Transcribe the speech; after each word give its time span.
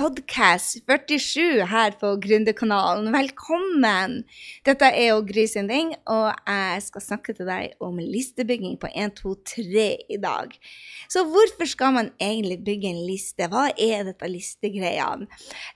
Podcast 0.00 0.78
47 0.88 1.66
her 1.68 1.90
på 2.00 2.14
Gründerkanalen. 2.24 3.10
Velkommen! 3.12 4.14
Dette 4.64 4.88
er 4.88 5.10
jo 5.10 5.18
Gry 5.28 5.42
Sinding, 5.50 5.90
og 6.08 6.30
jeg 6.48 6.78
skal 6.86 7.04
snakke 7.04 7.34
til 7.36 7.50
deg 7.50 7.74
om 7.84 7.98
listebygging 8.00 8.78
på 8.80 8.88
1, 8.94 9.18
2, 9.18 9.34
3 9.52 9.84
i 10.16 10.18
dag. 10.22 10.56
Så 11.04 11.26
hvorfor 11.28 11.68
skal 11.68 11.92
man 11.98 12.08
egentlig 12.16 12.62
bygge 12.64 12.94
en 12.94 13.02
liste? 13.10 13.50
Hva 13.52 13.66
er 13.76 14.08
dette 14.08 14.32
listegreiene? 14.32 15.28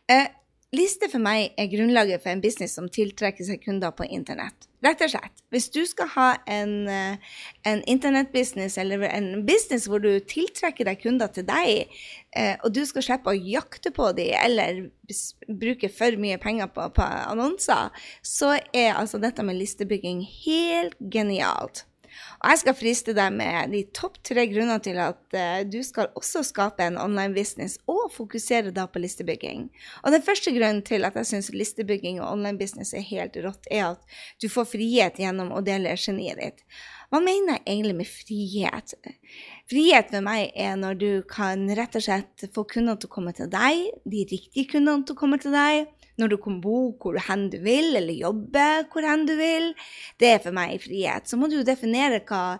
Eh, 0.08 0.32
Liste 0.74 1.06
for 1.06 1.22
meg 1.22 1.52
er 1.60 1.68
grunnlaget 1.70 2.22
for 2.24 2.32
en 2.32 2.40
business 2.42 2.72
som 2.74 2.88
tiltrekker 2.90 3.46
seg 3.46 3.60
kunder 3.62 3.92
på 3.94 4.08
internett. 4.10 4.66
Rett 4.84 5.00
og 5.00 5.14
slett. 5.14 5.40
Hvis 5.54 5.70
du 5.72 5.80
skal 5.88 6.10
ha 6.12 6.26
en, 6.50 6.88
eh, 6.88 7.16
en 7.64 7.80
internettbusiness 7.88 8.76
eller 8.78 9.06
en 9.08 9.46
business 9.46 9.86
hvor 9.88 10.02
du 10.02 10.18
tiltrekker 10.20 10.84
deg 10.84 11.00
kunder 11.00 11.30
til 11.32 11.46
deg, 11.48 11.88
eh, 12.36 12.56
og 12.60 12.74
du 12.74 12.82
skal 12.84 13.06
slippe 13.06 13.32
å 13.32 13.38
jakte 13.38 13.94
på 13.94 14.10
dem 14.12 14.34
eller 14.42 14.90
bruke 15.48 15.88
for 15.88 16.20
mye 16.20 16.36
penger 16.42 16.68
på, 16.74 16.90
på 16.92 17.08
annonser, 17.30 17.96
så 18.20 18.58
er 18.74 18.92
altså 18.98 19.22
dette 19.22 19.42
med 19.42 19.56
listebygging 19.56 20.20
helt 20.44 21.00
genialt. 21.00 21.86
Og 22.42 22.50
jeg 22.50 22.62
skal 22.62 22.76
friste 22.78 23.14
deg 23.16 23.34
med 23.36 23.72
de 23.74 23.82
topp 23.96 24.18
tre 24.26 24.46
grunner 24.50 24.82
til 24.84 24.98
at 25.02 25.20
uh, 25.36 25.60
du 25.68 25.80
skal 25.86 26.10
også 26.18 26.44
skape 26.46 26.84
en 26.84 26.98
online 27.00 27.34
business, 27.36 27.78
og 27.90 28.12
fokusere 28.14 28.74
da 28.74 28.86
på 28.90 29.02
listebygging. 29.02 29.68
Og 30.04 30.14
den 30.14 30.24
første 30.24 30.52
grunnen 30.54 30.82
til 30.86 31.06
at 31.08 31.16
jeg 31.20 31.30
syns 31.30 31.52
listebygging 31.54 32.20
og 32.20 32.32
online 32.32 32.60
business 32.60 32.94
er 32.94 33.06
helt 33.06 33.38
rått, 33.44 33.70
er 33.70 33.94
at 33.94 34.18
du 34.42 34.50
får 34.52 34.70
frihet 34.74 35.20
gjennom 35.22 35.54
å 35.54 35.64
dele 35.64 35.96
geniet 36.00 36.40
ditt. 36.40 36.66
Hva 37.12 37.20
mener 37.22 37.58
jeg 37.60 37.62
egentlig 37.66 37.96
med 38.00 38.08
frihet? 38.10 38.94
Frihet 39.70 40.08
for 40.10 40.24
meg 40.26 40.54
er 40.58 40.74
når 40.80 40.96
du 40.98 41.10
kan 41.30 41.68
rett 41.78 41.94
og 41.94 42.02
slett 42.02 42.46
få 42.54 42.64
kundene 42.68 42.98
til 42.98 43.10
å 43.10 43.14
komme 43.14 43.34
til 43.36 43.50
deg, 43.52 43.84
de 44.02 44.24
riktige 44.32 44.72
kundene 44.72 45.06
til 45.06 45.14
å 45.14 45.20
komme 45.20 45.38
til 45.42 45.54
deg, 45.54 45.86
når 46.20 46.30
du 46.30 46.36
kan 46.42 46.60
bo 46.62 46.78
hvor 47.00 47.18
hen 47.28 47.48
du 47.52 47.58
vil, 47.64 47.94
eller 47.98 48.14
jobbe 48.14 48.66
hvor 48.92 49.06
hen 49.06 49.26
du 49.28 49.34
vil. 49.38 49.70
Det 50.20 50.30
er 50.30 50.42
for 50.44 50.56
meg 50.56 50.78
frihet. 50.84 51.28
Så 51.28 51.38
må 51.40 51.48
du 51.50 51.60
definere 51.66 52.22
hva, 52.28 52.58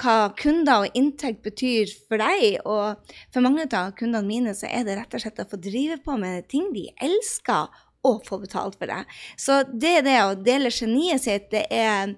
hva 0.00 0.16
kunder 0.40 0.84
og 0.86 0.98
inntekt 0.98 1.44
betyr 1.44 1.92
for 2.08 2.22
deg. 2.22 2.60
Og 2.64 3.16
for 3.34 3.44
mange 3.44 3.68
av 3.70 3.94
kundene 3.98 4.26
mine 4.28 4.56
så 4.56 4.70
er 4.70 4.86
det 4.86 4.98
rett 5.00 5.16
og 5.16 5.24
slett 5.24 5.42
å 5.44 5.50
få 5.50 5.60
drive 5.60 6.00
på 6.04 6.16
med 6.20 6.48
ting 6.52 6.70
de 6.74 6.88
elsker 7.04 7.83
og 8.04 8.24
få 8.26 8.38
betalt 8.42 8.76
for 8.78 8.90
det. 8.90 9.02
Så 9.40 9.62
det 9.72 9.92
er 9.98 10.04
det 10.06 10.16
å 10.22 10.34
dele 10.36 10.72
geniet 10.74 11.24
sitt, 11.24 11.48
det 11.54 11.64
er 11.72 12.14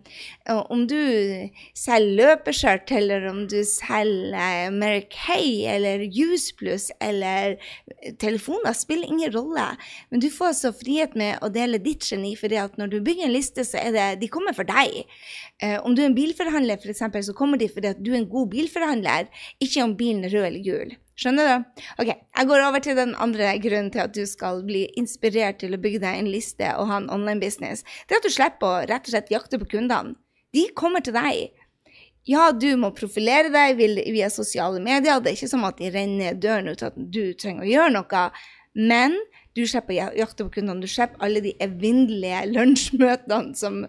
om 0.71 0.85
du 0.91 0.99
selger 1.77 2.17
løpeskjørt, 2.21 2.93
eller 2.97 3.29
om 3.31 3.45
du 3.51 3.59
selger 3.67 4.73
Mary 4.75 5.05
Kay 5.13 5.65
eller 5.71 6.05
Juice 6.07 6.55
Plus 6.59 6.89
eller 7.03 7.57
telefoner, 8.23 8.75
spiller 8.77 9.11
ingen 9.11 9.33
rolle. 9.35 9.69
Men 10.11 10.23
du 10.23 10.29
får 10.33 10.57
så 10.61 10.73
frihet 10.77 11.17
med 11.19 11.41
å 11.45 11.51
dele 11.53 11.83
ditt 11.83 12.07
geni, 12.11 12.35
for 12.39 12.53
når 12.77 12.93
du 12.93 13.01
bygger 13.01 13.29
en 13.29 13.35
liste, 13.35 13.65
så 13.67 13.81
er 13.83 13.95
det 13.95 14.07
De 14.21 14.31
kommer 14.33 14.57
for 14.57 14.67
deg. 14.69 15.05
Eh, 15.63 15.79
om 15.85 15.95
du 15.95 16.03
er 16.03 16.11
en 16.11 16.17
bilforhandler, 16.17 16.81
f.eks., 16.83 17.27
så 17.29 17.35
kommer 17.37 17.61
de 17.61 17.69
fordi 17.73 17.93
at 17.95 18.03
du 18.03 18.13
er 18.13 18.21
en 18.21 18.31
god 18.31 18.51
bilforhandler, 18.53 19.31
ikke 19.63 19.85
om 19.85 19.97
bilen 19.99 20.27
er 20.27 20.35
rød 20.35 20.49
eller 20.51 20.65
gul. 20.67 20.97
Skjønner 21.17 21.49
du? 21.49 21.83
Ok, 22.03 22.11
Jeg 22.13 22.49
går 22.49 22.63
over 22.67 22.83
til 22.85 22.97
den 22.99 23.15
andre 23.17 23.55
grunnen 23.65 23.89
til 23.93 24.03
at 24.05 24.13
du 24.13 24.27
skal 24.29 24.61
bli 24.69 24.85
inspirert 25.01 25.63
til 25.63 25.73
å 25.73 25.81
bygge 25.81 26.03
deg 26.05 26.19
en 26.21 26.29
liste 26.29 26.69
og 26.77 26.91
ha 26.91 26.99
en 27.01 27.11
online 27.13 27.41
business. 27.41 27.87
Det 28.05 28.17
er 28.17 28.21
at 28.21 28.29
du 28.29 28.35
slipper 28.35 28.69
å 28.69 28.83
rett 28.91 29.09
og 29.09 29.15
slett 29.15 29.33
jakte 29.33 29.61
på 29.63 29.71
kundene. 29.77 30.17
De 30.53 30.67
kommer 30.77 31.05
til 31.05 31.17
deg. 31.17 31.57
Ja, 32.27 32.51
du 32.53 32.69
må 32.81 32.91
profilere 32.97 33.53
deg 33.55 33.79
via 33.79 34.29
sosiale 34.33 34.81
medier. 34.83 35.21
Det 35.23 35.31
er 35.31 35.39
ikke 35.39 35.53
som 35.53 35.65
at 35.69 35.79
de 35.81 35.93
renner 35.95 36.37
døren 36.37 36.69
ut 36.69 36.85
at 36.85 36.97
du 36.97 37.33
trenger 37.39 37.65
å 37.65 37.71
gjøre 37.71 37.95
noe. 37.97 38.23
Men 38.77 39.17
du 39.57 39.63
slipper 39.65 39.97
å 40.05 40.11
jakte 40.19 40.45
på 40.45 40.59
kundene. 40.59 40.85
Du 40.85 40.91
slipper 40.91 41.23
alle 41.25 41.41
de 41.45 41.55
evinnelige 41.65 42.43
lunsjmøtene 42.53 43.57
som 43.57 43.81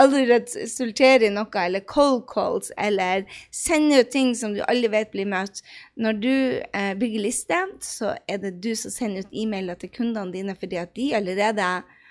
aldri 0.00 0.26
resulterer 0.30 1.26
i 1.28 1.32
noe, 1.32 1.48
eller 1.64 1.84
cold 1.88 2.26
calls, 2.30 2.70
eller 2.76 3.24
sender 3.54 4.04
ut 4.04 4.12
ting 4.12 4.34
som 4.38 4.54
du 4.56 4.62
aldri 4.68 4.92
vet 4.92 5.12
blir 5.14 5.28
møtt. 5.30 5.64
Når 5.96 6.20
du 6.20 6.34
eh, 6.34 6.92
bygger 7.00 7.24
liste, 7.24 7.60
så 7.84 8.14
er 8.28 8.42
det 8.44 8.58
du 8.64 8.74
som 8.78 8.92
sender 8.92 9.24
ut 9.24 9.36
e-mailer 9.44 9.80
til 9.80 9.92
kundene 9.94 10.34
dine 10.34 10.56
fordi 10.58 10.80
at 10.82 10.94
de 10.98 11.12
allerede 11.16 11.68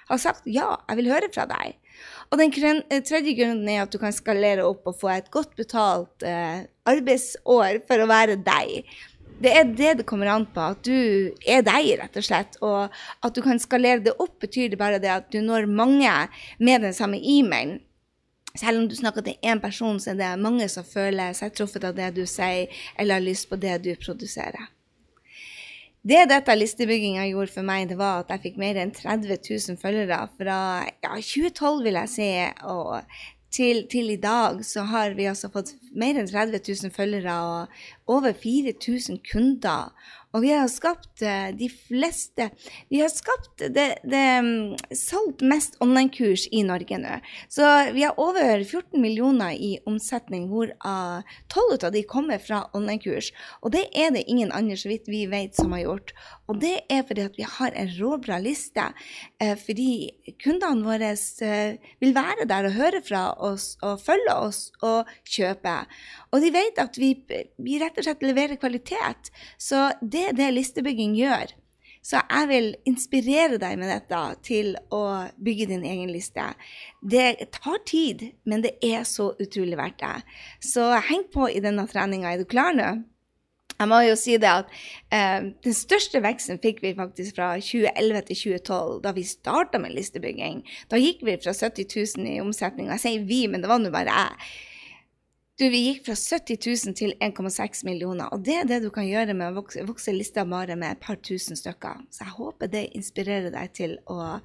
har 0.09 0.19
sagt 0.19 0.47
ja, 0.50 0.74
jeg 0.90 1.00
vil 1.00 1.12
høre 1.13 1.30
fra 1.34 1.45
deg. 1.50 1.78
Og 2.31 2.40
den 2.40 2.51
eh, 2.90 3.03
tredje 3.06 3.35
grunnen 3.38 3.69
er 3.69 3.84
at 3.84 3.94
du 3.94 4.00
kan 4.01 4.16
skalere 4.16 4.66
opp 4.66 4.90
og 4.90 4.97
få 5.00 5.12
et 5.13 5.30
godt 5.34 5.53
betalt 5.59 6.25
eh, 6.25 6.66
arbeidsår 6.90 7.84
for 7.88 8.03
å 8.03 8.09
være 8.09 8.40
deg 8.44 8.90
det 9.43 9.53
er 9.59 9.71
det 9.75 9.93
det 9.99 10.05
kommer 10.07 10.31
an 10.31 10.45
på. 10.49 10.65
At 10.73 10.83
du 10.87 11.33
er 11.45 11.63
deg, 11.65 11.93
rett 11.99 12.19
og 12.19 12.25
slett. 12.25 12.59
Og 12.63 12.93
at 13.23 13.35
du 13.35 13.41
kan 13.45 13.61
skalere 13.61 14.03
det 14.05 14.15
opp, 14.17 14.37
betyr 14.43 14.71
det 14.73 14.79
bare 14.81 15.01
det 15.03 15.11
at 15.11 15.31
du 15.33 15.41
når 15.43 15.67
mange 15.67 16.11
med 16.59 16.87
den 16.87 16.95
samme 16.95 17.19
e-mailen. 17.19 17.81
Selv 18.53 18.83
om 18.83 18.85
du 18.85 18.93
snakker 18.93 19.25
til 19.25 19.39
én 19.41 19.57
person, 19.61 19.97
så 19.99 20.11
er 20.11 20.19
det 20.19 20.29
mange 20.37 20.67
som 20.69 20.85
føler 20.85 21.33
seg 21.33 21.55
truffet 21.57 21.87
av 21.89 21.95
det 21.97 22.11
du 22.13 22.21
sier, 22.29 22.69
eller 23.01 23.17
har 23.17 23.25
lyst 23.25 23.49
på 23.49 23.57
det 23.57 23.79
du 23.81 23.95
produserer. 23.97 24.69
Det 26.03 26.25
dette 26.27 26.53
listebygginga 26.53 27.23
gjorde 27.31 27.53
for 27.53 27.65
meg, 27.65 27.87
det 27.89 27.97
var 27.97 28.21
at 28.21 28.33
jeg 28.33 28.43
fikk 28.43 28.57
mer 28.61 28.77
enn 28.77 28.91
30 28.93 29.39
000 29.39 29.79
følgere 29.79 30.19
fra 30.35 30.57
ja, 30.85 31.13
2012, 31.15 31.79
vil 31.85 31.97
jeg 32.01 32.11
si, 32.11 32.27
og 32.67 32.99
til, 33.53 33.85
til, 33.87 34.09
i 34.11 34.19
dag 34.19 34.59
så 34.65 34.83
har 34.89 35.13
vi 35.17 35.29
altså 35.29 35.49
fått 35.53 35.71
mer 35.95 36.17
enn 36.19 36.29
30 36.29 36.59
000 36.59 36.93
følgere 36.93 37.35
og 37.47 37.83
over 38.07 38.33
4000 38.33 39.19
kunder. 39.31 39.91
Og 40.33 40.41
vi 40.41 40.49
har 40.49 40.65
skapt 40.71 41.21
eh, 41.21 41.51
de 41.53 41.67
fleste 41.69 42.47
Vi 42.89 43.01
har 43.03 43.11
skapt 43.13 43.61
det, 43.73 43.85
det 44.01 44.21
mm, 44.41 44.73
solgt 44.97 45.43
mest 45.45 45.77
online-kurs 45.83 46.47
i 46.51 46.63
Norge 46.65 46.97
nå. 46.97 47.19
Så 47.53 47.67
vi 47.93 48.05
har 48.05 48.17
over 48.21 48.63
14 48.63 48.97
millioner 49.01 49.53
i 49.53 49.75
omsetning, 49.89 50.47
hvorav 50.49 51.21
12 51.53 51.85
av 51.85 51.93
de 51.93 52.03
kommer 52.09 52.41
fra 52.41 52.63
online-kurs. 52.73 53.29
Og 53.61 53.75
det 53.75 53.85
er 53.93 54.13
det 54.15 54.25
ingen 54.25 54.51
andre, 54.51 54.77
så 54.79 54.89
vidt 54.89 55.11
vi 55.11 55.25
vet, 55.29 55.53
som 55.55 55.73
har 55.75 55.85
gjort. 55.85 56.15
Og 56.49 56.59
det 56.63 56.73
er 56.91 57.05
fordi 57.07 57.27
at 57.27 57.37
vi 57.37 57.45
har 57.47 57.77
en 57.77 57.93
råbra 57.99 58.39
liste. 58.41 58.89
Eh, 59.41 59.53
fordi 59.59 60.33
kundene 60.41 60.85
våre 60.87 61.13
eh, 61.13 61.77
vil 62.01 62.17
være 62.17 62.49
der 62.49 62.71
og 62.71 62.77
høre 62.79 63.03
fra 63.05 63.27
oss 63.37 63.73
og 63.85 64.01
følge 64.01 64.33
oss 64.49 64.65
og 64.81 65.09
kjøpe. 65.29 65.77
Og 66.33 66.41
de 66.41 66.49
vet 66.53 66.79
at 66.81 66.97
vi, 66.97 67.13
vi 67.61 67.79
rett 67.81 67.97
og 67.97 68.07
slett 68.07 68.25
leverer 68.25 68.57
kvalitet. 68.61 69.29
Så 69.61 69.91
det 70.01 70.31
er 70.31 70.39
det 70.39 70.53
listebygging 70.55 71.13
gjør. 71.19 71.53
Så 72.03 72.19
jeg 72.19 72.47
vil 72.49 72.66
inspirere 72.89 73.57
deg 73.61 73.77
med 73.79 73.88
dette 73.88 74.19
til 74.44 74.73
å 74.91 75.03
bygge 75.39 75.69
din 75.69 75.85
egen 75.88 76.09
liste. 76.11 76.49
Det 76.99 77.47
tar 77.55 77.79
tid, 77.88 78.25
men 78.44 78.66
det 78.66 78.73
er 78.83 79.05
så 79.07 79.29
utrolig 79.39 79.79
verdt 79.79 80.03
det. 80.03 80.17
Så 80.59 80.89
heng 81.07 81.23
på 81.31 81.47
i 81.47 81.63
denne 81.63 81.88
treninga. 81.88 82.33
Er 82.33 82.44
du 82.44 82.50
klar 82.50 82.75
nå? 82.75 82.91
Jeg 83.73 83.89
må 83.89 84.01
jo 84.05 84.17
si 84.19 84.35
det 84.38 84.50
at 84.51 84.75
eh, 85.11 85.47
Den 85.63 85.75
største 85.75 86.21
veksten 86.23 86.59
fikk 86.61 86.83
vi 86.83 86.94
faktisk 86.97 87.39
fra 87.39 87.53
2011 87.57 88.27
til 88.27 88.39
2012, 88.59 89.00
da 89.07 89.15
vi 89.15 89.24
starta 89.27 89.81
med 89.81 89.95
listebygging. 89.95 90.62
Da 90.91 91.00
gikk 91.00 91.24
vi 91.25 91.39
fra 91.39 91.56
70 91.56 91.88
000 92.19 92.35
i 92.35 92.38
omsetning. 92.44 92.91
Jeg 92.94 93.03
sier 93.06 93.25
vi, 93.31 93.45
men 93.47 93.63
det 93.63 93.71
var 93.71 93.81
nå 93.81 93.91
bare 93.95 94.13
jeg. 94.13 94.53
Du, 95.59 95.67
vi 95.69 95.83
gikk 95.83 96.07
fra 96.07 96.15
70 96.17 96.57
000 96.65 96.95
til 96.97 97.11
1,6 97.21 97.83
millioner, 97.85 98.31
og 98.33 98.41
det 98.41 98.55
er 98.57 98.63
det 98.65 98.79
du 98.81 98.88
kan 98.94 99.05
gjøre 99.05 99.35
med 99.38 99.51
å 99.51 99.59
vokse, 99.59 99.83
vokse 99.85 100.13
lista 100.15 100.47
bare 100.50 100.73
med 100.73 100.95
et 100.95 101.01
par 101.03 101.19
tusen 101.21 101.59
stykker. 101.59 102.00
Så 102.09 102.23
jeg 102.25 102.33
håper 102.39 102.71
det 102.73 102.88
inspirerer 102.97 103.53
deg 103.53 103.75
til 103.77 103.94
å 104.09 104.39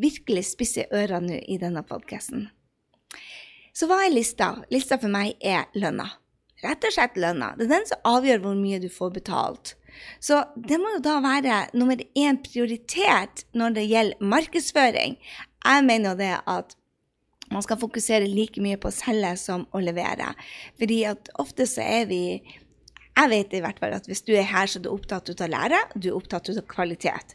virkelig 0.00 0.48
spisse 0.48 0.88
ørene 0.90 1.36
nå 1.36 1.42
i 1.46 1.58
denne 1.62 1.84
podkasten. 1.86 2.48
Så 3.70 3.86
hva 3.86 4.00
er 4.02 4.10
lista? 4.10 4.56
Lista 4.74 4.98
for 4.98 5.12
meg 5.12 5.36
er 5.38 5.68
lønna. 5.78 6.08
Rett 6.64 6.88
og 6.88 6.96
slett 6.96 7.20
lønna. 7.20 7.52
Det 7.54 7.68
er 7.68 7.76
den 7.76 7.86
som 7.86 8.10
avgjør 8.10 8.42
hvor 8.42 8.58
mye 8.58 8.82
du 8.82 8.88
får 8.90 9.12
betalt. 9.20 9.76
Så 10.18 10.40
det 10.58 10.80
må 10.82 10.96
jo 10.96 11.04
da 11.04 11.20
være 11.22 11.60
nummer 11.78 12.02
én 12.18 12.40
prioritet 12.42 13.46
når 13.54 13.78
det 13.78 13.86
gjelder 13.86 14.30
markedsføring. 14.34 15.14
Jeg 15.62 15.86
mener 15.86 16.10
jo 16.10 16.20
det 16.24 16.34
at 16.42 16.74
man 17.52 17.64
skal 17.64 17.80
fokusere 17.80 18.28
like 18.28 18.62
mye 18.62 18.78
på 18.80 18.90
å 18.90 18.94
selge 18.94 19.34
som 19.40 19.66
å 19.72 19.82
levere. 19.82 20.32
Fordi 20.80 21.02
at 21.10 21.30
ofte 21.42 21.68
så 21.68 21.84
er 21.84 22.08
vi 22.10 22.22
Jeg 23.18 23.30
vet 23.32 23.54
i 23.56 23.58
hvert 23.58 23.80
fall 23.82 23.96
at 23.96 24.04
hvis 24.06 24.20
du 24.22 24.30
er 24.38 24.44
her, 24.46 24.68
så 24.70 24.78
er 24.78 24.84
du 24.84 24.92
opptatt 24.92 25.26
av 25.32 25.40
å 25.42 25.46
lære, 25.50 25.78
du 25.98 26.04
er 26.06 26.14
opptatt 26.14 26.52
av 26.52 26.60
kvalitet. 26.70 27.32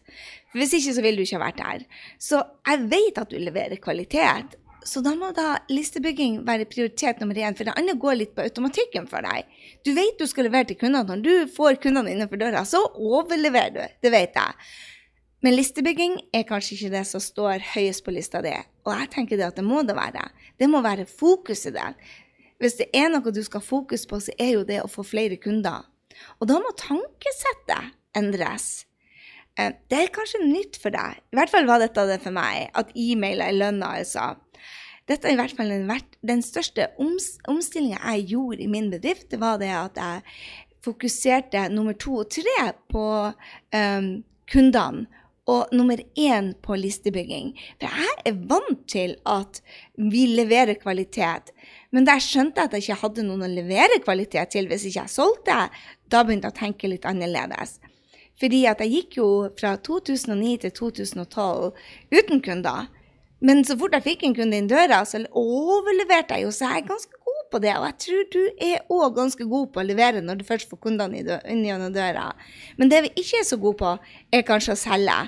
For 0.48 0.62
Hvis 0.62 0.78
ikke 0.78 0.94
så 0.96 1.02
ville 1.04 1.20
du 1.20 1.26
ikke 1.26 1.42
ha 1.42 1.44
vært 1.44 1.60
her. 1.60 1.84
Så 2.16 2.40
jeg 2.40 2.86
vet 2.88 3.20
at 3.20 3.34
du 3.34 3.36
leverer 3.36 3.82
kvalitet. 3.84 4.56
så 4.86 5.02
da 5.04 5.12
må 5.16 5.32
da 5.36 5.58
listebygging 5.68 6.42
være 6.48 6.70
prioritet 6.72 7.20
nummer 7.20 7.36
én, 7.36 7.56
for 7.56 7.68
det 7.68 7.76
andre 7.76 7.96
går 8.00 8.16
litt 8.16 8.34
på 8.36 8.44
automatikken 8.48 9.08
for 9.12 9.24
deg. 9.28 9.44
Du 9.84 9.94
vet 9.96 10.16
du 10.20 10.28
skal 10.28 10.48
levere 10.48 10.68
til 10.72 10.80
kundene. 10.80 11.04
Når 11.18 11.24
du 11.24 11.52
får 11.52 11.82
kundene 11.84 12.12
innenfor 12.12 12.40
døra, 12.40 12.64
så 12.64 12.80
overleverer 12.96 13.76
du. 13.76 13.84
Det 14.04 14.12
vet 14.12 14.40
jeg. 14.40 14.56
Men 15.44 15.58
listebygging 15.58 16.18
er 16.32 16.46
kanskje 16.48 16.78
ikke 16.78 16.94
det 16.94 17.04
som 17.10 17.22
står 17.24 17.66
høyest 17.74 18.06
på 18.06 18.14
lista 18.16 18.40
di. 18.44 18.54
Og 18.88 18.94
jeg 18.96 19.10
tenker 19.12 19.40
det 19.40 19.50
at 19.50 19.58
det 19.60 19.66
må 19.68 19.82
det 19.84 19.96
være. 19.98 20.30
Det 20.60 20.70
må 20.72 20.80
være 20.86 21.08
fokuset 21.10 21.76
der. 21.76 21.98
Hvis 22.64 22.78
det 22.80 22.88
er 22.96 23.10
noe 23.12 23.34
du 23.36 23.42
skal 23.44 23.64
fokus 23.64 24.06
på, 24.08 24.22
så 24.24 24.32
er 24.40 24.54
jo 24.56 24.64
det 24.68 24.80
å 24.80 24.92
få 24.92 25.04
flere 25.04 25.36
kunder. 25.42 25.84
Og 26.40 26.48
da 26.48 26.62
må 26.64 26.72
tankesettet 26.80 27.92
endres. 28.16 28.86
Eh, 29.60 29.74
det 29.92 30.00
er 30.00 30.14
kanskje 30.16 30.46
nytt 30.46 30.80
for 30.80 30.96
deg. 30.96 31.20
I 31.34 31.38
hvert 31.38 31.52
fall 31.52 31.68
var 31.68 31.84
dette 31.84 32.06
det 32.08 32.22
for 32.24 32.36
meg, 32.36 32.70
at 32.72 32.94
e-mail 32.96 33.44
er 33.44 33.58
lønna, 33.58 33.98
altså. 34.00 34.34
Dette 35.10 35.28
er 35.28 35.36
i 35.36 35.40
hvert 35.42 35.56
fall 35.58 35.74
den, 35.74 35.90
den 36.24 36.44
største 36.46 36.88
oms, 37.02 37.34
omstillinga 37.52 38.00
jeg 38.00 38.30
gjorde 38.32 38.64
i 38.64 38.70
min 38.72 38.88
bedrift. 38.94 39.28
Det 39.34 39.42
var 39.42 39.60
det 39.60 39.74
at 39.76 40.00
jeg 40.00 40.24
fokuserte 40.84 41.68
nummer 41.74 41.98
to 42.00 42.22
og 42.22 42.32
tre 42.32 42.72
på 42.92 43.04
um, 43.28 44.08
kundene. 44.52 45.23
Og 45.52 45.72
nummer 45.76 46.00
én 46.16 46.54
på 46.64 46.76
listebygging. 46.80 47.52
For 47.82 47.92
jeg 47.92 48.20
er 48.30 48.38
vant 48.48 48.86
til 48.88 49.18
at 49.28 49.60
vi 50.00 50.26
leverer 50.32 50.80
kvalitet. 50.80 51.52
Men 51.92 52.08
da 52.08 52.16
jeg 52.16 52.28
skjønte 52.30 52.64
at 52.64 52.74
jeg 52.74 52.86
ikke 52.86 53.02
hadde 53.02 53.26
noen 53.28 53.44
å 53.44 53.52
levere 53.52 54.00
kvalitet 54.06 54.56
til 54.56 54.70
hvis 54.72 54.88
ikke 54.88 55.02
jeg 55.02 55.16
solgte, 55.18 55.58
da 56.08 56.24
begynte 56.24 56.48
jeg 56.48 56.56
å 56.56 56.62
tenke 56.62 56.92
litt 56.92 57.08
annerledes. 57.10 57.82
Fordi 58.40 58.64
at 58.72 58.82
jeg 58.82 58.94
gikk 58.96 59.18
jo 59.20 59.28
fra 59.60 59.76
2009 59.84 60.56
til 60.64 60.74
2012 60.80 61.74
uten 62.16 62.42
kunder. 62.44 62.88
Men 63.44 63.66
så 63.68 63.76
fort 63.80 63.96
jeg 63.98 64.08
fikk 64.08 64.24
en 64.24 64.36
kunde 64.38 64.58
inn 64.58 64.72
døra, 64.72 65.02
så 65.04 65.20
overleverte 65.28 66.38
jeg 66.38 66.48
jo, 66.48 66.52
så 66.56 66.70
jeg 66.72 66.86
er 66.86 66.92
ganske 66.94 67.20
god 67.28 67.43
på 67.54 67.62
det. 67.64 67.76
Og 67.78 67.86
jeg 67.88 68.00
tror 68.06 68.26
du 68.34 68.42
er 68.68 68.84
òg 68.94 69.16
ganske 69.20 69.48
god 69.50 69.72
på 69.74 69.82
å 69.82 69.86
levere 69.88 70.24
når 70.26 70.42
du 70.42 70.48
først 70.48 70.72
får 70.72 70.82
kundene 70.88 71.22
inn 71.22 71.64
gjennom 71.68 71.94
døra. 71.96 72.32
Men 72.80 72.92
det 72.92 73.06
vi 73.06 73.14
ikke 73.22 73.42
er 73.42 73.48
så 73.48 73.60
gode 73.62 73.80
på, 73.82 73.96
er 74.34 74.46
kanskje 74.48 74.76
å 74.76 74.84
selge. 74.84 75.22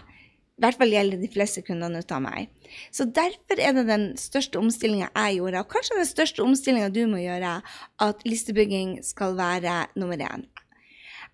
I 0.56 0.64
hvert 0.64 0.78
fall 0.80 0.94
gjelder 0.94 1.20
de 1.20 1.28
fleste 1.28 1.62
kundene 1.68 2.00
ut 2.00 2.12
av 2.16 2.22
meg. 2.24 2.52
Så 2.96 3.10
derfor 3.12 3.60
er 3.60 3.74
det 3.76 3.90
den 3.90 4.06
største 4.20 4.60
omstillinga 4.62 5.10
jeg 5.10 5.40
gjorde, 5.42 5.64
og 5.66 5.74
kanskje 5.74 5.98
den 6.00 6.08
største 6.08 6.46
omstillinga 6.46 6.94
du 6.96 7.02
må 7.12 7.20
gjøre, 7.20 7.58
at 8.06 8.24
listebygging 8.28 9.02
skal 9.04 9.36
være 9.36 9.82
nummer 10.00 10.22
én. 10.24 10.48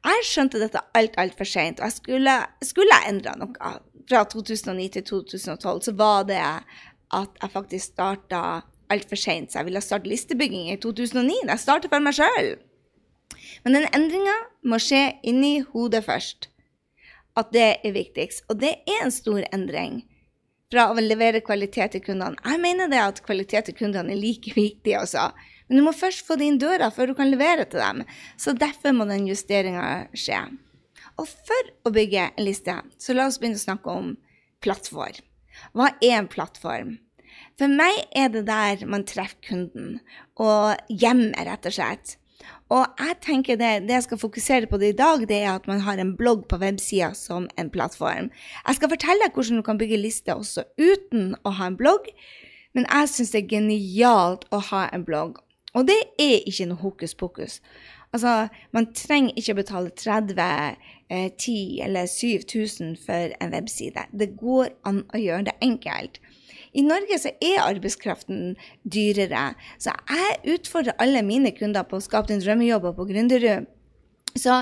Jeg 0.02 0.26
skjønte 0.26 0.58
dette 0.58 0.82
alt, 0.98 1.14
altfor 1.22 1.46
seint, 1.46 1.78
og 1.78 1.86
jeg 1.86 2.00
skulle, 2.00 2.34
skulle 2.66 2.98
endre 3.06 3.36
noe 3.38 3.76
fra 4.10 4.24
2009 4.26 4.90
til 4.96 5.06
2012, 5.12 5.84
så 5.86 5.94
var 5.94 6.26
det 6.26 6.42
at 6.42 7.42
jeg 7.44 7.54
faktisk 7.54 7.94
starta 7.94 8.42
altfor 8.92 9.20
seint. 9.20 9.52
Så 9.52 9.62
jeg 9.62 9.70
ville 9.70 9.84
starte 9.84 10.10
listebygging 10.10 10.70
i 10.72 10.78
2009. 10.82 11.42
Jeg 11.48 11.64
startet 11.64 11.92
for 11.94 12.04
meg 12.04 12.18
sjøl. 12.18 12.54
Men 13.66 13.78
den 13.78 13.90
endringa 13.96 14.38
må 14.68 14.80
skje 14.82 15.04
inni 15.28 15.60
hodet 15.74 16.04
først. 16.08 16.50
At 17.38 17.52
det 17.56 17.68
er 17.86 17.96
viktigst. 17.96 18.46
Og 18.52 18.60
det 18.62 18.78
er 18.86 19.06
en 19.06 19.14
stor 19.14 19.44
endring 19.54 20.02
fra 20.72 20.88
å 20.92 21.04
levere 21.04 21.44
kvalitet 21.44 21.96
til 21.96 22.04
kundene. 22.06 22.40
Jeg 22.46 22.62
mener 22.64 22.92
det 22.92 23.02
at 23.04 23.24
kvalitet 23.26 23.68
til 23.68 23.78
kundene 23.78 24.14
er 24.14 24.20
like 24.20 24.54
viktig 24.56 24.96
også. 25.00 25.30
Men 25.68 25.80
du 25.80 25.86
må 25.86 25.94
først 25.96 26.26
få 26.28 26.38
det 26.40 26.48
inn 26.48 26.60
døra 26.60 26.90
før 26.92 27.12
du 27.12 27.18
kan 27.18 27.32
levere 27.32 27.68
til 27.68 27.80
dem. 27.84 28.04
Så 28.40 28.56
derfor 28.56 28.96
må 28.96 29.08
den 29.08 29.28
justeringa 29.30 30.08
skje. 30.16 30.42
Og 31.20 31.28
for 31.28 31.72
å 31.88 31.92
bygge 31.94 32.30
en 32.32 32.48
liste, 32.48 32.76
så 33.00 33.16
la 33.16 33.28
oss 33.28 33.40
begynne 33.40 33.60
å 33.60 33.66
snakke 33.66 33.94
om 33.94 34.14
plattform. 34.64 35.20
Hva 35.76 35.92
er 36.00 36.18
en 36.18 36.30
plattform? 36.32 36.96
For 37.62 37.70
meg 37.70 38.08
er 38.18 38.32
det 38.34 38.48
der 38.48 38.80
man 38.90 39.04
treffer 39.06 39.38
kunden, 39.46 40.00
og 40.42 40.80
hjemmet, 40.90 41.36
rett 41.46 41.68
og 41.70 41.76
slett. 41.76 42.16
Og 42.74 42.88
jeg 42.98 43.18
tenker 43.22 43.60
det, 43.60 43.84
det 43.86 43.94
jeg 43.94 44.06
skal 44.08 44.18
fokusere 44.18 44.70
på 44.72 44.80
det 44.82 44.96
i 44.96 44.98
dag, 44.98 45.28
det 45.30 45.38
er 45.44 45.52
at 45.52 45.68
man 45.70 45.84
har 45.86 46.02
en 46.02 46.16
blogg 46.18 46.48
på 46.50 46.58
websida 46.58 47.12
som 47.14 47.46
en 47.62 47.70
plattform. 47.70 48.32
Jeg 48.66 48.80
skal 48.80 48.90
fortelle 48.90 49.28
deg 49.28 49.38
hvordan 49.38 49.62
du 49.62 49.66
kan 49.68 49.78
bygge 49.78 50.02
liste 50.02 50.34
også 50.34 50.64
uten 50.82 51.36
å 51.46 51.54
ha 51.60 51.70
en 51.70 51.78
blogg, 51.78 52.10
men 52.74 52.90
jeg 52.90 53.14
syns 53.14 53.36
det 53.36 53.44
er 53.44 53.54
genialt 53.54 54.50
å 54.50 54.64
ha 54.72 54.88
en 54.90 55.06
blogg. 55.06 55.38
Og 55.78 55.86
det 55.86 56.00
er 56.18 56.42
ikke 56.50 56.66
noe 56.72 56.82
hokus 56.82 57.14
pokus. 57.14 57.62
Altså, 58.10 58.50
man 58.74 58.90
trenger 58.98 59.38
ikke 59.38 59.60
betale 59.62 59.94
30 59.94 60.42
eh, 60.42 61.30
10 61.38 61.86
eller 61.86 62.10
7000 62.10 62.98
for 63.06 63.38
en 63.38 63.54
webside. 63.54 64.10
Det 64.12 64.34
går 64.42 64.74
an 64.90 65.06
å 65.14 65.22
gjøre 65.22 65.52
det 65.52 65.60
enkelt. 65.62 66.18
I 66.72 66.84
Norge 66.86 67.20
så 67.20 67.34
er 67.44 67.64
arbeidskraften 67.66 68.56
dyrere, 68.88 69.52
så 69.82 69.96
jeg 70.08 70.56
utfordrer 70.56 71.00
alle 71.04 71.24
mine 71.28 71.52
kunder 71.56 71.84
på 71.88 72.00
å 72.00 72.04
skape 72.04 72.34
en 72.34 72.44
drømmejobb 72.44 72.92
på 72.96 73.08
Gründerud. 73.10 73.68
Så, 74.40 74.62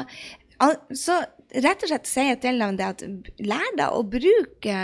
så, 0.97 1.19
rett 1.53 1.83
og 1.85 1.91
slett 1.91 2.09
sier 2.09 2.31
jeg 2.33 2.41
til 2.45 2.63
dem 2.63 2.79
det 2.79 2.87
at 2.87 3.03
lær 3.45 3.75
deg 3.77 3.93
å 3.93 4.01
bruke 4.05 4.79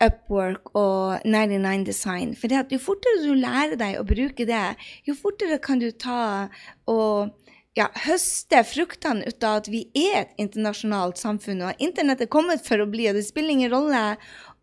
Upwork 0.00 0.72
og 0.78 1.26
99 1.28 1.84
Design. 1.86 2.32
For 2.38 2.50
jo 2.50 2.80
fortere 2.80 3.22
du 3.22 3.34
lærer 3.36 3.76
deg 3.78 4.00
å 4.00 4.06
bruke 4.08 4.46
det, 4.48 4.64
jo 5.06 5.14
fortere 5.18 5.60
kan 5.62 5.82
du 5.82 5.90
ta 5.92 6.48
og 6.88 7.36
ja, 7.78 7.86
høste 8.06 8.62
fruktene 8.66 9.28
ut 9.28 9.44
av 9.46 9.60
at 9.60 9.68
vi 9.70 9.84
er 9.94 10.24
et 10.24 10.32
internasjonalt 10.42 11.20
samfunn. 11.20 11.62
Og 11.68 11.84
internettet 11.84 12.26
er 12.26 12.32
kommet 12.32 12.64
for 12.66 12.82
å 12.82 12.88
bli, 12.90 13.06
og 13.10 13.18
det 13.18 13.26
spiller 13.28 13.54
ingen 13.54 13.72
rolle 13.72 14.02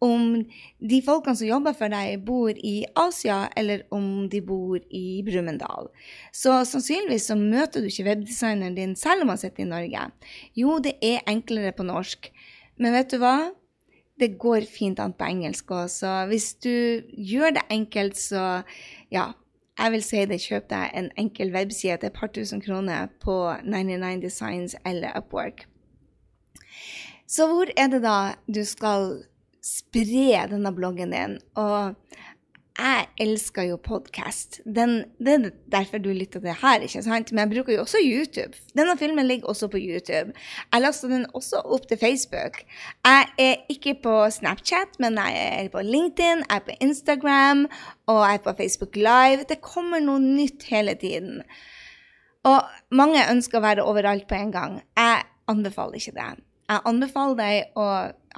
om 0.03 0.43
de 0.77 0.99
folkene 1.05 1.37
som 1.39 1.49
jobber 1.49 1.75
for 1.77 1.91
deg, 1.93 2.21
bor 2.25 2.53
i 2.53 2.75
Asia, 2.97 3.47
eller 3.57 3.85
om 3.93 4.27
de 4.29 4.41
bor 4.45 4.77
i 4.93 5.21
Brumunddal. 5.25 5.89
Så 6.35 6.59
sannsynligvis 6.69 7.29
så 7.31 7.37
møter 7.39 7.81
du 7.81 7.89
ikke 7.89 8.09
webdesigneren 8.11 8.77
din 8.77 8.95
selv 8.99 9.25
om 9.25 9.33
han 9.33 9.41
sitter 9.41 9.65
i 9.65 9.71
Norge. 9.71 10.09
Jo, 10.57 10.77
det 10.83 10.97
er 11.01 11.25
enklere 11.29 11.73
på 11.75 11.87
norsk. 11.87 12.29
Men 12.77 12.93
vet 12.93 13.13
du 13.13 13.17
hva? 13.21 13.37
Det 14.17 14.35
går 14.41 14.65
fint 14.69 14.99
an 15.01 15.13
på 15.13 15.27
engelsk 15.29 15.69
òg, 15.73 15.91
så 15.93 16.23
hvis 16.29 16.55
du 16.65 17.03
gjør 17.13 17.53
det 17.59 17.67
enkelt, 17.73 18.17
så 18.17 18.63
ja, 19.13 19.31
jeg 19.77 19.93
vil 19.93 20.01
si 20.01 20.23
det, 20.25 20.39
kjøp 20.41 20.69
deg 20.71 20.93
en 20.97 21.09
enkel 21.21 21.53
webside 21.53 21.99
til 22.01 22.09
et 22.09 22.17
par 22.17 22.31
tusen 22.33 22.61
kroner 22.63 23.11
på 23.21 23.35
99 23.61 24.23
Designs 24.23 24.73
eller 24.85 25.13
Upwork. 25.19 25.67
Så 27.29 27.45
hvor 27.51 27.69
er 27.77 27.91
det 27.91 28.01
da 28.01 28.33
du 28.49 28.63
skal 28.65 29.27
spre 29.67 30.47
denne 30.51 30.71
bloggen 30.75 31.13
din? 31.15 31.37
Og 31.59 31.95
jeg 32.77 33.07
elsker 33.23 33.65
jo 33.71 33.77
podkast. 33.81 34.59
Det 34.65 34.83
er 34.85 35.47
derfor 35.73 35.97
du 35.97 36.11
lytter 36.13 36.37
til 36.37 36.43
det 36.45 36.57
her. 36.61 36.83
ikke 36.85 37.01
sant? 37.01 37.31
Men 37.31 37.39
jeg 37.39 37.49
bruker 37.55 37.73
jo 37.73 37.81
også 37.81 37.97
YouTube. 38.03 38.53
Denne 38.77 38.93
filmen 38.97 39.25
ligger 39.25 39.49
også 39.49 39.67
på 39.67 39.81
YouTube. 39.81 40.35
Jeg 40.73 40.81
laster 40.83 41.09
den 41.09 41.25
også 41.33 41.63
opp 41.65 41.87
til 41.89 41.97
Facebook. 41.97 42.61
Jeg 43.05 43.25
er 43.39 43.55
ikke 43.73 43.95
på 44.03 44.13
Snapchat, 44.29 44.99
men 44.99 45.17
jeg 45.17 45.63
er 45.63 45.71
på 45.73 45.81
LinkedIn, 45.81 46.45
jeg 46.45 46.55
er 46.55 46.65
på 46.67 46.77
Instagram 46.81 47.65
og 48.07 48.21
jeg 48.21 48.33
er 48.33 48.45
på 48.45 48.53
Facebook 48.57 48.95
Live. 48.95 49.49
Det 49.49 49.61
kommer 49.61 49.99
noe 49.99 50.21
nytt 50.21 50.69
hele 50.69 50.93
tiden. 50.93 51.41
Og 52.45 52.61
mange 52.93 53.25
ønsker 53.31 53.57
å 53.57 53.65
være 53.65 53.89
overalt 53.89 54.29
på 54.29 54.37
en 54.37 54.53
gang. 54.53 54.77
Jeg 54.97 55.25
anbefaler 55.49 55.97
ikke 55.97 56.13
det. 56.13 56.29
Jeg 56.69 56.85
anbefaler 56.85 57.37
deg 57.41 57.79
å 57.79 57.87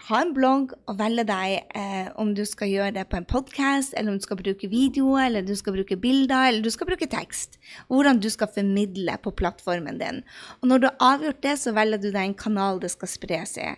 ha 0.08 0.20
en 0.24 0.32
blogg 0.36 0.74
og 0.90 0.98
velge 1.00 1.26
deg 1.28 1.74
eh, 1.76 2.10
om 2.22 2.32
du 2.36 2.44
skal 2.48 2.72
gjøre 2.72 2.94
det 2.96 3.06
på 3.12 3.20
en 3.20 3.28
podkast, 3.28 3.96
eller 3.98 4.14
om 4.14 4.20
du 4.20 4.26
skal 4.26 4.40
bruke 4.40 4.70
video, 4.72 5.16
eller 5.20 5.46
du 5.46 5.56
skal 5.60 5.76
bruke 5.76 5.98
bilder, 6.00 6.50
eller 6.50 6.64
du 6.66 6.72
skal 6.74 6.90
bruke 6.90 7.10
tekst. 7.10 7.60
Hvordan 7.92 8.22
du 8.24 8.30
skal 8.32 8.52
formidle 8.54 9.18
på 9.24 9.34
plattformen 9.42 10.00
din. 10.02 10.24
Og 10.62 10.72
når 10.72 10.84
du 10.84 10.88
har 10.90 11.16
avgjort 11.16 11.44
det, 11.46 11.58
så 11.62 11.76
velger 11.76 12.02
du 12.04 12.10
deg 12.12 12.22
en 12.24 12.38
kanal 12.38 12.82
det 12.84 12.94
skal 12.96 13.12
spres 13.12 13.58
i. 13.60 13.74